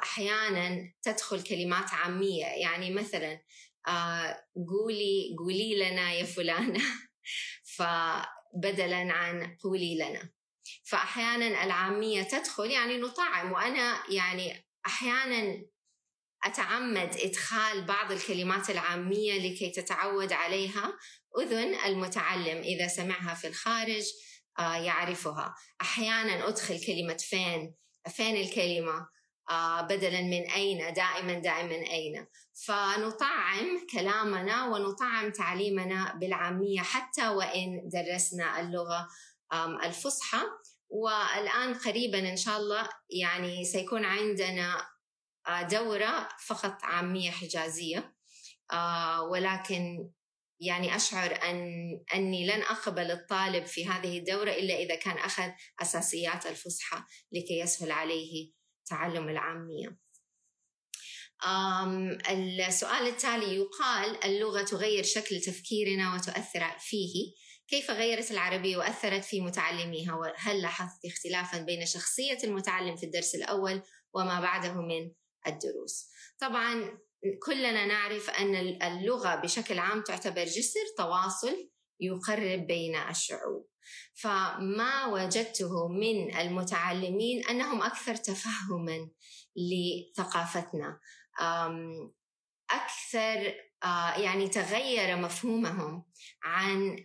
أحيانا 0.03 0.93
تدخل 1.03 1.43
كلمات 1.43 1.95
عامية. 1.95 2.47
يعني 2.47 2.91
مثلا 2.95 3.41
قولي 4.69 5.37
قولي 5.39 5.75
لنا 5.91 6.13
يا 6.13 6.25
فلانة. 6.25 6.81
فبدلا 7.77 9.13
عن 9.13 9.57
قولي 9.63 9.95
لنا. 9.95 10.31
فأحيانا 10.85 11.65
العامية 11.65 12.23
تدخل 12.23 12.71
يعني 12.71 12.99
نطعم. 12.99 13.53
وأنا 13.53 14.03
يعني 14.09 14.67
أحيانا 14.87 15.65
أتعمد 16.45 17.17
إدخال 17.17 17.85
بعض 17.85 18.13
الكلمات 18.13 18.71
العامية 18.71 19.39
لكي 19.39 19.71
تتعود 19.71 20.33
عليها. 20.33 20.99
أذن 21.39 21.75
المتعلم 21.75 22.59
إذا 22.59 22.89
سمعها 22.89 23.35
في 23.35 23.47
الخارج 23.47 24.05
آه، 24.59 24.77
يعرفها. 24.77 25.55
أحيانا 25.81 26.49
أدخل 26.49 26.87
كلمة 26.87 27.17
فين؟ 27.17 27.75
فين 28.09 28.37
الكلمة؟ 28.37 29.09
آه، 29.51 29.81
بدلا 29.81 30.21
من 30.21 30.51
أين؟ 30.51 30.93
دائما 30.93 31.35
دائما 31.35 31.75
أين؟ 31.75 32.27
فنطعم 32.67 33.87
كلامنا 33.93 34.67
ونطعم 34.67 35.31
تعليمنا 35.31 36.15
بالعامية 36.15 36.81
حتى 36.81 37.29
وإن 37.29 37.89
درسنا 37.89 38.61
اللغة 38.61 39.09
الفصحى. 39.85 40.43
والآن 40.89 41.75
قريبا 41.75 42.19
إن 42.19 42.37
شاء 42.37 42.59
الله 42.59 42.89
يعني 43.11 43.65
سيكون 43.65 44.05
عندنا 44.05 44.89
دورة 45.71 46.29
فقط 46.47 46.79
عامية 46.83 47.31
حجازية. 47.31 48.15
ولكن 49.31 50.11
يعني 50.61 50.97
أشعر 50.97 51.43
أن 51.43 51.69
أني 52.15 52.47
لن 52.47 52.63
أقبل 52.63 53.11
الطالب 53.11 53.67
في 53.67 53.87
هذه 53.87 54.19
الدورة 54.19 54.51
إلا 54.51 54.75
إذا 54.75 54.95
كان 54.95 55.19
أخذ 55.19 55.51
أساسيات 55.83 56.47
الفصحى 56.47 57.03
لكي 57.33 57.59
يسهل 57.59 57.93
عليه 57.93 58.53
تعلم 58.87 59.29
العامية. 59.29 59.99
السؤال 62.69 63.07
التالي 63.07 63.57
يقال 63.57 64.25
اللغة 64.25 64.63
تغير 64.63 65.03
شكل 65.03 65.41
تفكيرنا 65.41 66.15
وتؤثر 66.15 66.79
فيه. 66.79 67.44
كيف 67.69 67.91
غيرت 67.91 68.31
العربية 68.31 68.77
وأثرت 68.77 69.25
في 69.25 69.41
متعلميها؟ 69.41 70.15
وهل 70.15 70.63
لاحظت 70.63 71.05
اختلافا 71.05 71.59
بين 71.59 71.87
شخصية 71.87 72.39
المتعلم 72.45 72.97
في 72.97 73.07
الدرس 73.07 73.35
الأول 73.35 73.83
وما 74.15 74.41
بعده 74.41 74.73
من 74.73 75.11
الدروس؟ 75.47 76.11
طبعا 76.41 76.99
كلنا 77.43 77.87
نعرف 77.87 78.31
أن 78.31 78.55
اللغة 78.83 79.35
بشكل 79.35 79.79
عام 79.79 80.03
تعتبر 80.03 80.45
جسر 80.45 80.81
تواصل 80.99 81.71
يقرب 82.01 82.67
بين 82.67 82.97
الشعوب. 82.97 83.69
فما 84.15 85.07
وجدته 85.07 85.89
من 85.89 86.37
المتعلمين 86.37 87.47
أنهم 87.47 87.83
أكثر 87.83 88.15
تفهما 88.15 89.11
لثقافتنا. 89.57 91.01
أكثر 92.71 93.55
يعني 94.23 94.49
تغير 94.49 95.17
مفهومهم 95.17 96.05
عن 96.43 97.03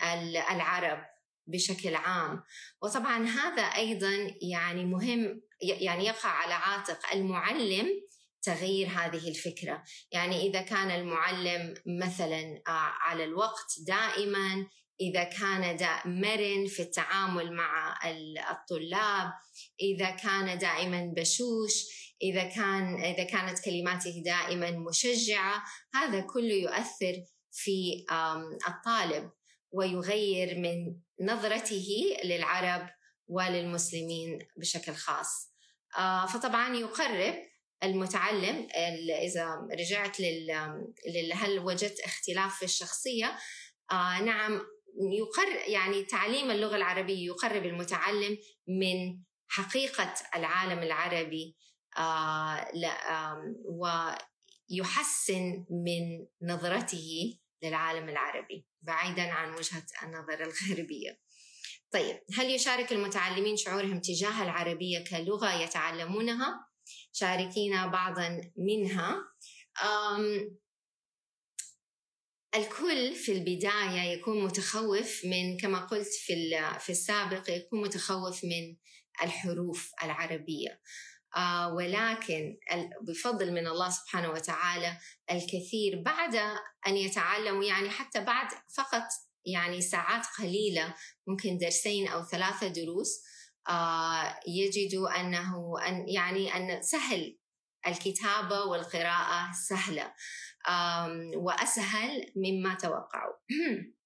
العرب 0.52 1.06
بشكل 1.48 1.96
عام. 1.96 2.44
وطبعا 2.82 3.26
هذا 3.26 3.62
أيضا 3.62 4.36
يعني 4.42 4.86
مهم 4.86 5.42
يعني 5.62 6.06
يقع 6.06 6.30
على 6.30 6.54
عاتق. 6.54 7.00
المعلم 7.14 7.88
تغيير 8.42 8.88
هذه 8.88 9.30
الفكرة. 9.30 9.84
يعني 10.12 10.50
إذا 10.50 10.62
كان 10.62 10.92
المعلم 10.92 11.74
مثلا 12.02 12.62
على 13.02 13.24
الوقت 13.24 13.76
دائما 13.88 14.68
إذا 15.02 15.24
كان 15.24 15.78
دا 15.78 16.08
مرن 16.08 16.66
في 16.68 16.82
التعامل 16.82 17.54
مع 17.54 18.00
الطلاب 18.52 19.32
إذا 19.82 20.10
كان 20.10 20.58
دائما 20.58 21.14
بشوش 21.16 21.74
إذا 22.22 22.44
كان 22.44 23.04
إذا 23.04 23.24
كانت 23.24 23.60
كلماته 23.66 24.22
دائما 24.26 24.72
مشجعة 24.72 25.64
هذا 25.96 26.20
كله 26.20 26.54
يؤثر 26.54 27.14
في 27.52 28.06
الطالب 28.68 29.32
ويغير 29.72 30.60
من 30.60 30.96
نظرته 31.22 32.18
للعرب 32.24 32.90
وللمسلمين 33.28 34.40
بشكل 34.58 34.94
خاص. 34.94 35.50
آه، 35.98 36.26
فطبعا 36.26 36.76
يقرب 36.76 37.36
المتعلم 37.84 38.68
إذا 39.10 39.68
رجعت 39.80 40.20
لل 40.20 41.34
هل 41.34 41.60
وجدت 41.60 42.00
اختلاف 42.00 42.58
في 42.58 42.66
الشخصية؟ 42.66 43.38
آه، 43.92 44.22
نعم 44.22 44.62
يقر 45.12 45.70
يعني 45.72 46.04
تعليم 46.04 46.52
اللغة 46.52 46.76
العربية 46.76 47.26
يقرب 47.26 47.66
المتعلم 47.66 48.38
من 48.68 49.24
حقيقة 49.48 50.14
العالم 50.36 50.84
العربي 50.84 51.56
ويحسن 54.70 55.66
من 55.70 56.26
نظرته 56.42 57.40
للعالم 57.64 58.10
العربي 58.10 58.68
بعيدا 58.82 59.32
عن 59.32 59.54
وجهة 59.54 59.86
النظر 60.04 60.44
الغربية. 60.44 61.20
طيب 61.92 62.20
هل 62.38 62.50
يشارك 62.50 62.92
المتعلمين 62.92 63.58
شعورهم 63.58 64.00
تجاه 64.00 64.44
العربية 64.44 65.04
كلغة 65.04 65.62
يتعلمونها؟ 65.62 66.70
شاركينا 67.12 67.88
بعضا 67.88 68.42
منها. 68.58 69.24
الكل 72.56 73.16
في 73.16 73.32
البداية 73.32 74.02
يكون 74.02 74.44
متخوف 74.44 75.26
من 75.26 75.58
كما 75.58 75.86
قلت 75.86 76.08
في 76.08 76.34
في 76.80 76.90
السابق 76.90 77.50
يكون 77.50 77.82
متخوف 77.82 78.44
من 78.44 78.76
الحروف 79.24 79.92
العربية. 80.04 80.82
آه 81.36 81.74
ولكن 81.74 82.58
بفضل 83.08 83.52
من 83.52 83.68
الله 83.68 83.90
سبحانه 83.90 84.30
وتعالى 84.30 84.98
الكثير 85.32 86.02
بعد 86.06 86.36
أن 86.88 86.98
يتعلموا 86.98 87.64
يعني 87.64 87.90
حتى 87.90 88.20
بعد 88.20 88.48
فقط 88.78 89.08
يعني 89.46 89.82
ساعات 89.82 90.26
قليلة 90.40 90.96
ممكن 91.28 91.58
درسين 91.58 92.08
أو 92.08 92.24
ثلاثة 92.24 92.68
دروس 92.68 93.24
آه 93.70 94.40
يجدوا 94.48 95.20
أنه 95.20 95.74
أن 95.88 96.10
يعني 96.10 96.56
أن 96.56 96.82
سهل 96.82 97.38
الكتابة 97.88 98.64
والقراءة 98.64 99.52
سهلة 99.70 100.14
وأسهل 101.36 102.32
مما 102.36 102.74
توقعوا. 102.76 103.34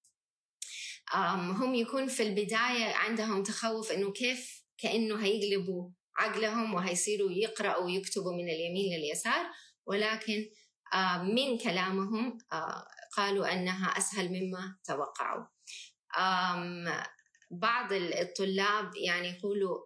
هم 1.60 1.74
يكون 1.74 2.06
في 2.06 2.22
البداية 2.22 2.94
عندهم 2.94 3.42
تخوف 3.42 3.92
أنه 3.92 4.12
كيف 4.12 4.64
كأنه 4.78 5.24
هيقلبوا 5.24 5.90
عقلهم 6.16 6.74
وهيصيروا 6.74 7.30
يقرأوا 7.30 7.84
ويكتبوا 7.84 8.32
من 8.32 8.48
اليمين 8.48 8.98
لليسار. 8.98 9.46
ولكن 9.86 10.50
من 11.22 11.58
كلامهم 11.58 12.38
قالوا 13.16 13.52
أنها 13.52 13.86
أسهل 13.86 14.28
مما 14.28 14.76
توقعوا. 14.84 15.46
بعض 17.50 17.92
الطلاب 17.92 18.90
يعني 18.96 19.28
يقولوا 19.28 19.78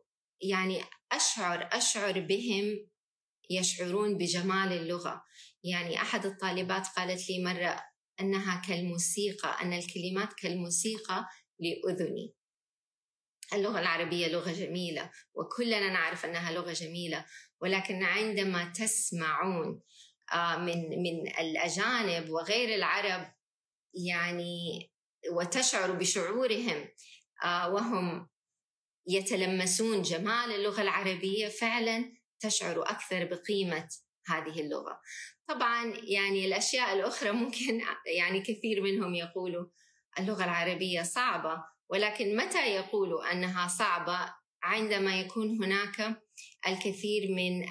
يعني 0.42 0.82
أشعر 1.12 1.68
أشعر 1.72 2.20
بهم 2.20 2.88
يشعرون 3.50 4.18
بجمال 4.18 4.72
اللغة. 4.72 5.24
يعني 5.64 6.02
أحد 6.02 6.26
الطالبات 6.26 6.86
قالت 6.96 7.30
لي 7.30 7.44
مرة 7.44 7.84
أنها 8.20 8.62
كالموسيقى 8.68 9.62
أن 9.62 9.72
الكلمات 9.72 10.32
كالموسيقى 10.32 11.26
لأذني. 11.60 12.34
اللغة 13.52 13.80
العربية 13.80 14.28
لغة 14.28 14.52
جميلة 14.52 15.10
وكلنا 15.34 15.90
نعرف 15.90 16.24
أنها 16.24 16.52
لغة 16.52 16.72
جميلة 16.72 17.24
ولكن 17.60 18.02
عندما 18.02 18.64
تسمعون 18.64 19.80
آه، 20.32 20.56
من 20.56 20.88
من 21.02 21.28
الأجانب 21.40 22.30
وغير 22.30 22.74
العرب 22.74 23.32
يعني 23.94 24.90
وتشعر 25.32 25.92
بشعورهم 25.92 26.88
آه، 27.44 27.74
وهم 27.74 28.28
يتلمسون 29.08 30.02
جمال 30.02 30.52
اللغة 30.52 30.82
العربية 30.82 31.48
فعلا 31.48 32.12
تشعر 32.40 32.82
أكثر 32.82 33.24
بقيمة 33.24 33.88
هذه 34.26 34.60
اللغة. 34.60 35.00
طبعا 35.48 35.92
يعني 36.02 36.46
الأشياء 36.46 36.94
الأخرى 36.94 37.30
ممكن 37.30 37.80
يعني 38.16 38.40
كثير 38.40 38.82
منهم 38.82 39.14
يقولوا 39.14 39.66
اللغة 40.18 40.44
العربية 40.44 41.02
صعبة 41.02 41.64
ولكن 41.90 42.36
متى 42.36 42.66
يقولوا 42.66 43.32
أنها 43.32 43.68
صعبة؟ 43.68 44.34
عندما 44.62 45.20
يكون 45.20 45.64
هناك 45.64 46.22
الكثير 46.66 47.34
من 47.36 47.62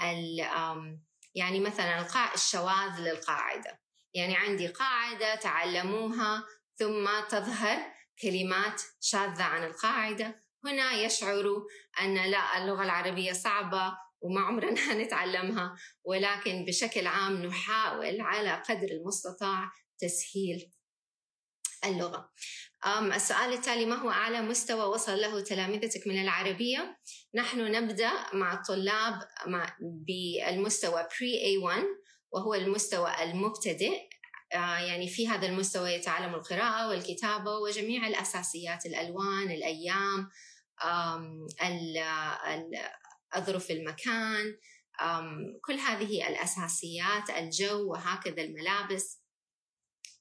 يعني 1.35 1.59
مثلا 1.59 1.99
القاء 1.99 2.33
الشواذ 2.33 2.99
للقاعدة. 2.99 3.81
يعني 4.13 4.35
عندي 4.35 4.67
قاعدة 4.67 5.35
تعلموها 5.35 6.43
ثم 6.75 7.09
تظهر 7.29 7.77
كلمات 8.21 8.81
شاذة 9.01 9.43
عن 9.43 9.63
القاعدة. 9.63 10.41
هنا 10.65 10.91
يشعروا 10.91 11.63
أن 12.01 12.31
لا 12.31 12.57
اللغة 12.57 12.83
العربية 12.83 13.33
صعبة 13.33 13.97
وما 14.21 14.41
عمرنا 14.41 14.93
نتعلمها 15.03 15.75
ولكن 16.03 16.65
بشكل 16.65 17.07
عام 17.07 17.45
نحاول 17.45 18.21
على 18.21 18.63
قدر 18.69 18.87
المستطاع 18.87 19.71
تسهيل 19.99 20.71
اللغة. 21.85 22.31
السؤال 23.15 23.53
التالي 23.53 23.85
ما 23.85 23.95
هو 23.95 24.11
أعلى 24.11 24.41
مستوى 24.41 24.83
وصل 24.83 25.17
له 25.17 25.39
تلامذتك 25.39 26.07
من 26.07 26.21
العربية؟ 26.21 26.97
نحن 27.35 27.71
نبدأ 27.71 28.11
مع 28.33 28.53
الطلاب 28.53 29.19
بالمستوى 29.81 31.03
Pre-A1 31.03 31.83
وهو 32.31 32.53
المستوى 32.53 33.23
المبتدئ 33.23 34.07
آه، 34.53 34.77
يعني 34.77 35.07
في 35.07 35.27
هذا 35.27 35.47
المستوى 35.47 35.93
يتعلم 35.93 36.35
القراءة 36.35 36.87
والكتابة 36.87 37.57
وجميع 37.57 38.07
الأساسيات 38.07 38.85
الألوان 38.85 39.51
الأيام 39.51 40.29
أظرف 43.33 43.71
المكان 43.71 44.57
كل 45.65 45.73
هذه 45.73 46.27
الأساسيات 46.27 47.29
الجو 47.29 47.91
وهكذا 47.91 48.41
الملابس 48.41 49.21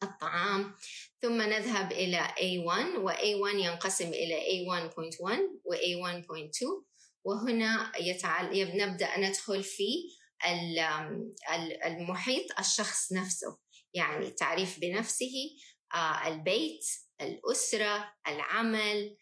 الطعام. 0.02 0.74
ثم 1.22 1.42
نذهب 1.42 1.92
إلى 1.92 2.28
A1 2.28 2.98
و 2.98 3.10
A1 3.10 3.54
ينقسم 3.54 4.08
إلى 4.08 4.40
A1.1 4.40 5.40
و 5.64 5.74
A1.2 5.74 6.84
وهنا 7.24 7.92
يتعل... 8.00 8.76
نبدأ 8.76 9.18
ندخل 9.18 9.62
في 9.62 9.88
المحيط 11.86 12.58
الشخص 12.58 13.12
نفسه. 13.12 13.58
يعني 13.94 14.26
التعريف 14.26 14.80
بنفسه 14.80 15.34
آه، 15.94 16.28
البيت 16.28 16.84
الأسرة 17.20 18.12
العمل 18.28 19.16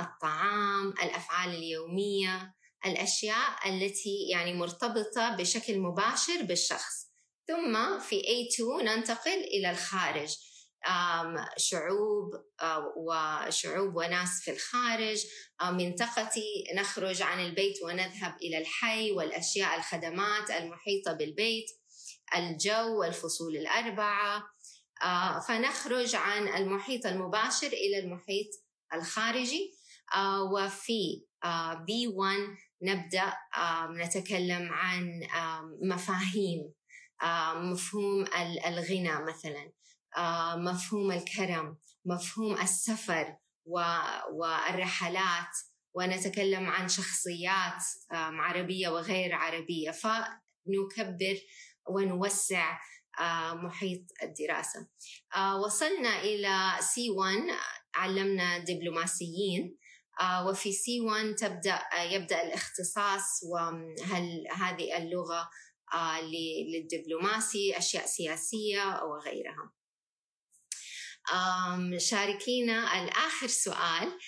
الطعام 0.00 0.88
الأفعال 0.88 1.50
اليومية 1.50 2.54
الأشياء 2.86 3.68
التي 3.68 4.28
يعني 4.30 4.54
مرتبطة 4.54 5.36
بشكل 5.36 5.78
مباشر 5.78 6.42
بالشخص. 6.42 7.09
ثم 7.50 7.98
في 7.98 8.22
A2 8.22 8.82
ننتقل 8.82 9.40
إلى 9.40 9.70
الخارج. 9.70 10.36
شعوب 11.56 12.30
وشعوب 12.96 13.96
وناس 13.96 14.40
في 14.44 14.50
الخارج. 14.50 15.24
منطقتي 15.62 16.64
نخرج 16.74 17.22
عن 17.22 17.40
البيت 17.40 17.82
ونذهب 17.82 18.36
إلى 18.42 18.58
الحي 18.58 19.12
والأشياء 19.12 19.78
الخدمات 19.78 20.50
المحيطة 20.50 21.12
بالبيت 21.12 21.66
الجو 22.36 23.00
والفصول 23.00 23.56
الأربعة. 23.56 24.44
فنخرج 25.48 26.14
عن 26.14 26.48
المحيط 26.48 27.06
المباشر 27.06 27.66
إلى 27.66 27.98
المحيط 27.98 28.48
الخارجي. 28.94 29.74
وفي 30.52 31.24
B1 31.76 32.58
نبدأ 32.82 33.32
نتكلم 33.90 34.68
عن 34.72 35.20
مفاهيم. 35.82 36.79
مفهوم 37.54 38.24
الغنى 38.66 39.24
مثلا 39.24 39.72
مفهوم 40.56 41.12
الكرم 41.12 41.78
مفهوم 42.04 42.54
السفر 42.60 43.36
والرحلات 44.32 45.58
ونتكلم 45.94 46.66
عن 46.66 46.88
شخصيات 46.88 47.84
عربية 48.12 48.88
وغير 48.88 49.34
عربية. 49.34 49.90
فنكبر 49.90 51.36
ونوسع 51.88 52.78
محيط 53.52 54.02
الدراسة. 54.22 54.88
وصلنا 55.64 56.20
إلى 56.20 56.78
C1 56.80 57.52
علمنا 57.94 58.58
دبلوماسيين. 58.58 59.76
وفي 60.46 60.72
C1 60.72 61.34
تبدأ 61.40 61.82
يبدأ 62.02 62.42
الاختصاص 62.42 63.40
وهل 63.52 64.44
هذه 64.56 64.96
اللغة 64.96 65.50
للدبلوماسي 66.72 67.78
أشياء 67.78 68.06
سياسية 68.06 69.02
وغيرها 69.04 69.72
شاركينا 71.98 73.02
الآخر 73.02 73.46
سؤال. 73.46 74.18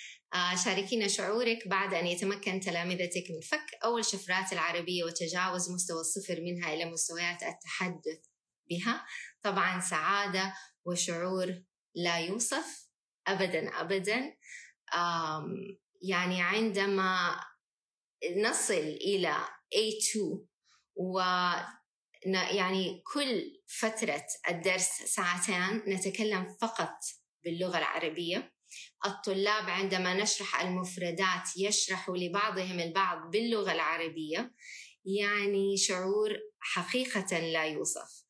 شاركينا 0.65 1.07
شعورك 1.07 1.67
بعد 1.67 1.93
أن 1.93 2.07
يتمكن 2.07 2.59
تلامذتك 2.59 3.23
من 3.29 3.41
فك 3.41 3.65
أول 3.83 4.05
شفرات 4.05 4.53
العربية 4.53 5.03
وتجاوز 5.03 5.71
مستوى 5.71 5.99
الصفر 5.99 6.41
منها 6.41 6.73
إلى 6.73 6.85
مستويات 6.85 7.43
التحدث 7.43 8.25
بها. 8.69 9.05
طبعا 9.41 9.79
سعادة 9.79 10.53
وشعور 10.85 11.63
لا 11.95 12.19
يوصف 12.19 12.89
أبدا 13.27 13.81
أبدا. 13.81 14.37
يعني 16.01 16.41
عندما 16.41 17.39
نصل 18.37 18.73
إلى 18.73 19.35
A2 19.75 20.37
و 20.95 21.19
يعني 22.33 23.03
كل 23.13 23.61
فترة 23.79 24.25
الدرس 24.49 24.89
ساعتين 24.89 25.83
نتكلم 25.87 26.55
فقط 26.61 26.95
باللغة 27.43 27.77
العربية. 27.77 28.53
الطلاب 29.05 29.69
عندما 29.69 30.13
نشرح 30.13 30.61
المفردات 30.61 31.57
يشرحوا 31.57 32.17
لبعضهم 32.17 32.79
البعض 32.79 33.31
باللغة 33.31 33.71
العربية 33.71 34.53
يعني 35.05 35.77
شعور 35.77 36.37
حقيقة 36.59 37.39
لا 37.39 37.65
يوصف. 37.65 38.23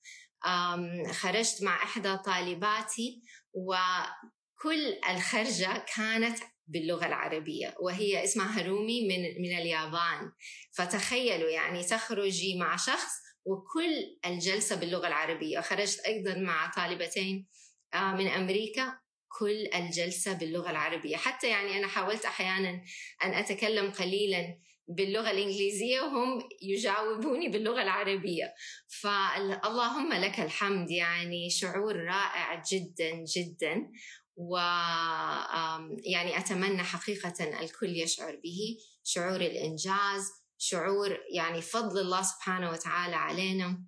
خرجت 1.11 1.64
مع 1.64 1.84
إحدى 1.84 2.18
طالباتي 2.18 3.24
وكل 3.53 4.99
الخرجة 5.09 5.86
كانت 5.95 6.39
باللغة 6.68 7.05
العربية 7.05 7.76
وهي 7.80 8.24
اسمها 8.24 8.61
هرومي 8.61 9.07
من 9.07 9.41
من 9.41 9.57
اليابان. 9.57 10.32
فتخيلوا 10.72 11.49
يعني 11.49 11.84
تخرجي 11.84 12.57
مع 12.59 12.76
شخص 12.76 13.14
وكل 13.45 14.20
الجلسة 14.26 14.76
باللغة 14.76 15.07
العربية. 15.07 15.61
خرجت 15.61 15.99
أيضا 15.99 16.36
مع 16.36 16.72
طالبتين 16.76 17.47
آه، 17.93 18.16
من 18.16 18.28
أمريكا 18.28 18.99
كل 19.39 19.68
الجلسة 19.76 20.34
باللغة 20.34 20.72
العربية. 20.72 21.18
حتى 21.18 21.49
يعني 21.49 21.78
أنا 21.78 21.88
حاولت 21.88 22.26
أحيانا 22.26 22.84
أن 23.24 23.34
أتكلم 23.34 23.91
قليلا 23.91 24.59
باللغة 24.88 25.32
الإنجليزية 25.32 26.01
وهم 26.01 26.39
يجاوبوني 26.61 27.49
باللغة 27.49 27.82
العربية. 27.82 28.53
فاللهم 29.01 30.14
لك 30.14 30.39
الحمد 30.39 30.91
يعني 30.91 31.49
شعور 31.49 31.95
رائع 31.95 32.64
جدا 32.72 33.24
جدا. 33.36 33.91
و 34.36 34.57
يعني 36.03 36.38
أتمنى 36.38 36.84
حقيقة 36.84 37.59
الكل 37.59 37.89
يشعر 37.89 38.39
به 38.43 38.77
شعور 39.03 39.41
الإنجاز 39.41 40.31
شعور 40.57 41.19
يعني 41.36 41.61
فضل 41.61 41.99
الله 41.99 42.21
سبحانه 42.21 42.69
وتعالى 42.69 43.15
علينا 43.15 43.84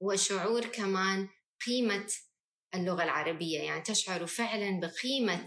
وشعور 0.00 0.66
كمان 0.66 1.28
قيمة 1.66 2.06
اللغة 2.74 3.02
العربية. 3.02 3.60
يعني 3.60 3.80
تشعر 3.80 4.26
فعلا 4.26 4.80
بقيمة 4.80 5.46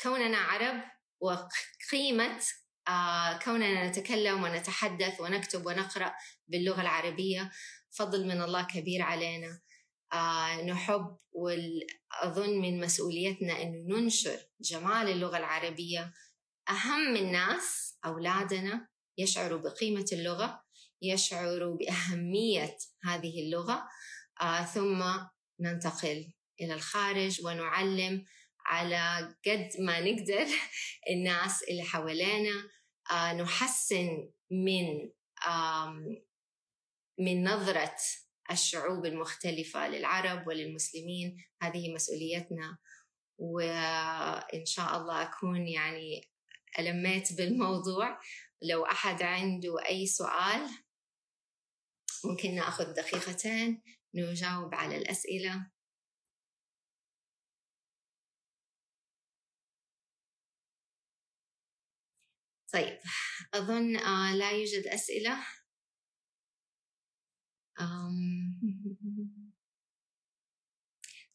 كوننا 0.00 0.38
عرب 0.38 0.82
وقيمة 1.20 2.40
كوننا 3.44 3.88
نتكلم 3.88 4.42
ونتحدث 4.42 5.20
ونكتب 5.20 5.66
ونقرأ 5.66 6.14
باللغة 6.48 6.80
العربية. 6.80 7.50
فضل 7.90 8.26
من 8.26 8.42
الله 8.42 8.62
كبير 8.62 9.02
علينا. 9.02 9.60
نحب 10.64 11.16
وأظن 11.32 12.60
من 12.60 12.80
مسؤوليتنا 12.80 13.62
أن 13.62 13.86
ننشر 13.88 14.38
جمال 14.60 15.08
اللغة 15.08 15.38
العربية. 15.38 16.12
أهم 16.68 17.16
الناس 17.16 17.98
أولادنا 18.04 18.88
يشعروا 19.18 19.58
بقيمة 19.58 20.06
اللغة 20.12 20.64
يشعروا 21.02 21.76
بأهمية 21.76 22.76
هذه 23.04 23.42
اللغة 23.42 23.88
آه 24.40 24.64
ثم 24.64 25.04
ننتقل 25.60 26.32
إلى 26.60 26.74
الخارج 26.74 27.44
ونعلم 27.44 28.24
على 28.66 29.34
قد 29.46 29.68
ما 29.78 30.00
نقدر 30.00 30.46
الناس 31.10 31.62
اللي 31.62 31.82
حوالينا. 31.82 32.68
آه 33.10 33.32
نحسن 33.32 34.30
من 34.50 35.10
من 37.18 37.44
نظرة 37.44 37.96
الشعوب 38.50 39.06
المختلفة 39.06 39.88
للعرب 39.88 40.46
وللمسلمين. 40.46 41.36
هذه 41.62 41.94
مسؤوليتنا. 41.94 42.78
وإن 43.38 44.66
شاء 44.66 44.96
الله 44.96 45.22
أكون 45.22 45.68
يعني 45.68 46.30
ألميت 46.78 47.32
بالموضوع. 47.32 48.20
لو 48.62 48.86
أحد 48.86 49.22
عنده 49.22 49.86
أي 49.88 50.06
سؤال 50.06 50.68
ممكن 52.24 52.54
نأخذ 52.54 52.92
دقيقتين 52.94 53.82
نجاوب 54.14 54.74
على 54.74 54.96
الأسئلة. 54.96 55.70
طيب 62.72 62.98
أظن 63.54 63.96
آه، 63.96 64.34
لا 64.36 64.50
يوجد 64.50 64.86
أسئلة. 64.86 65.46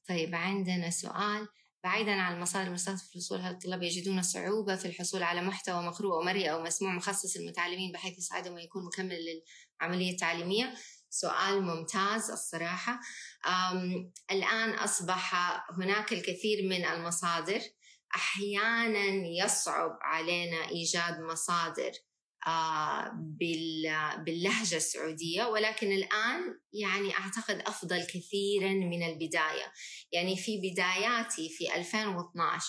طيب 0.10 0.36
عندنا 0.36 0.90
سؤال. 0.90 1.48
بعيدا 1.86 2.12
عن 2.12 2.36
المصادر 2.36 2.68
المستخدمة 2.68 2.98
في 2.98 3.16
الوصول 3.16 3.40
هل 3.40 3.54
الطلاب 3.54 3.84
يجدون 3.84 4.22
صعوبة 4.22 4.76
في 4.76 4.86
الحصول 4.86 5.24
على 5.24 5.42
محتوى 5.42 5.84
مقروء 5.84 6.14
أو 6.14 6.22
مرئي 6.22 6.52
أو 6.52 6.64
مسموع 6.64 6.92
مخصص 6.92 7.38
للمتعلمين 7.38 7.92
بحيث 7.92 8.18
يساعدهم 8.18 8.58
يكون 8.58 8.86
مكمل 8.86 9.18
للعملية 9.82 10.12
التعليمية؟ 10.12 10.74
سؤال 11.10 11.62
ممتاز 11.62 12.32
الصراحة. 12.32 13.00
الآن 14.32 14.70
أصبح 14.70 15.36
هناك 15.72 16.14
الكثير 16.14 16.70
من 16.70 16.86
المصادر. 16.86 17.62
أحيانا 18.16 19.06
يصعب 19.44 19.98
علينا 20.02 20.70
إيجاد 20.70 21.20
مصادر 21.20 21.92
باللهجة 24.26 24.76
السعودية 24.76 25.46
ولكن 25.46 25.92
الآن 25.92 26.60
يعني 26.74 27.14
أعتقد 27.18 27.62
أفضل 27.68 28.04
كثيرا 28.04 28.74
من 28.74 29.04
البداية. 29.04 29.74
يعني 30.12 30.38
في 30.38 30.58
بداياتي 30.58 31.50
في 31.50 31.76
2012 31.76 32.66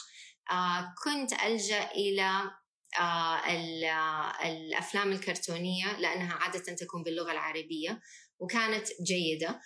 آه، 0.50 0.94
كنت 1.04 1.32
ألجأ 1.32 1.90
إلى 1.90 2.50
آه، 3.00 3.40
الأفلام 4.44 5.12
الكرتونية 5.12 5.98
لأنها 5.98 6.34
عادة 6.34 6.74
تكون 6.74 7.02
باللغة 7.02 7.32
العربية 7.32 8.00
وكانت 8.38 8.88
جيدة. 9.02 9.60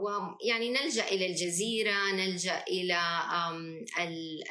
ويعني 0.00 0.70
نلجأ 0.70 1.08
إلى 1.08 1.26
الجزيرة 1.26 2.12
نلجأ 2.12 2.64
إلى 2.68 2.98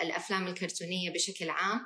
الأفلام 0.01 0.47
الكرتونية 0.47 1.13
بشكل 1.13 1.49
عام. 1.49 1.81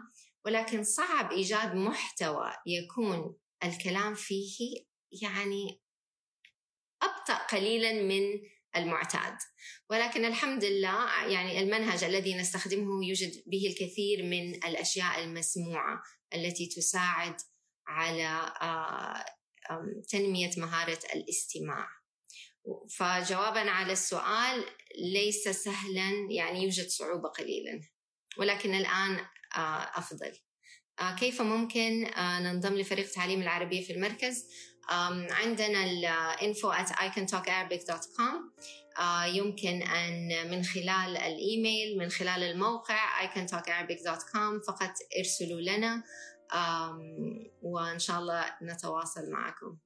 ولكن 0.45 0.83
صعب 0.83 1.31
إيجاد 1.31 1.75
محتوى 1.75 2.51
يكون 2.65 3.35
الكلام 3.63 4.15
فيه 4.15 4.85
يعني 5.21 5.81
أبطأ 7.01 7.33
قليلا 7.33 7.93
من 7.93 8.41
المعتاد. 8.75 9.37
ولكن 9.89 10.25
الحمد 10.25 10.65
لله 10.65 11.27
يعني 11.27 11.59
المنهج 11.59 12.03
الذي 12.03 12.35
نستخدمه 12.35 13.05
يوجد 13.07 13.43
به 13.47 13.67
الكثير 13.67 14.23
من 14.23 14.55
الأشياء 14.55 15.23
المسموعة 15.23 16.01
التي 16.33 16.67
تساعد 16.67 17.35
على 17.87 18.53
آه، 18.61 19.25
تنمية 20.09 20.51
مهارة 20.57 20.99
الاستماع. 21.15 21.87
فجوابا 22.97 23.69
على 23.69 23.93
السؤال 23.93 24.65
ليس 25.13 25.49
سهلا 25.49 26.27
يعني 26.29 26.63
يوجد 26.63 26.87
صعوبة 26.87 27.29
قليلا. 27.29 27.81
ولكن 28.37 28.73
الآن 28.73 29.19
آه، 29.55 29.91
أفضل. 29.95 30.31
آه، 30.99 31.15
كيف 31.15 31.41
ممكن 31.41 32.05
آه، 32.05 32.39
ننضم 32.39 32.73
لفريق 32.73 33.11
تعليم 33.11 33.41
العربية 33.41 33.85
في 33.85 33.93
المركز؟ 33.93 34.45
عندنا 35.31 35.83
الانفو 35.83 36.73
at 36.73 36.87
icantalkarabic.com 36.87 38.61
يمكن 39.25 39.83
أن 39.83 40.51
من 40.51 40.63
خلال 40.63 41.17
الإيميل 41.17 41.97
من 41.97 42.09
خلال 42.09 42.43
الموقع 42.43 43.27
icantalkarabic.com 43.27 44.67
فقط 44.67 44.93
ارسلوا 45.19 45.61
لنا. 45.61 46.03
وإن 47.61 47.99
شاء 47.99 48.19
الله 48.19 48.45
نتواصل 48.61 49.31
معكم. 49.31 49.77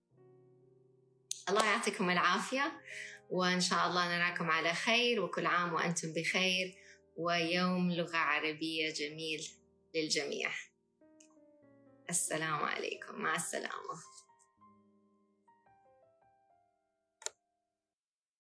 الله 1.50 1.66
يعطيكم 1.66 2.10
العافية 2.10 2.82
وإن 3.30 3.62
شاء 3.62 3.88
الله 3.88 4.18
نراكم 4.18 4.52
على 4.52 4.74
خير 4.74 5.22
وكل 5.22 5.46
عام 5.46 5.74
وأنتم 5.74 6.14
بخير. 6.14 6.76
ويوم 7.20 7.92
لغة 7.92 8.18
عربية 8.18 8.94
جميل 8.94 9.48
للجميع. 9.96 10.52
السلام 12.10 12.64
عليكم. 12.64 13.22
مع 13.22 13.36
السلامة. 13.36 13.96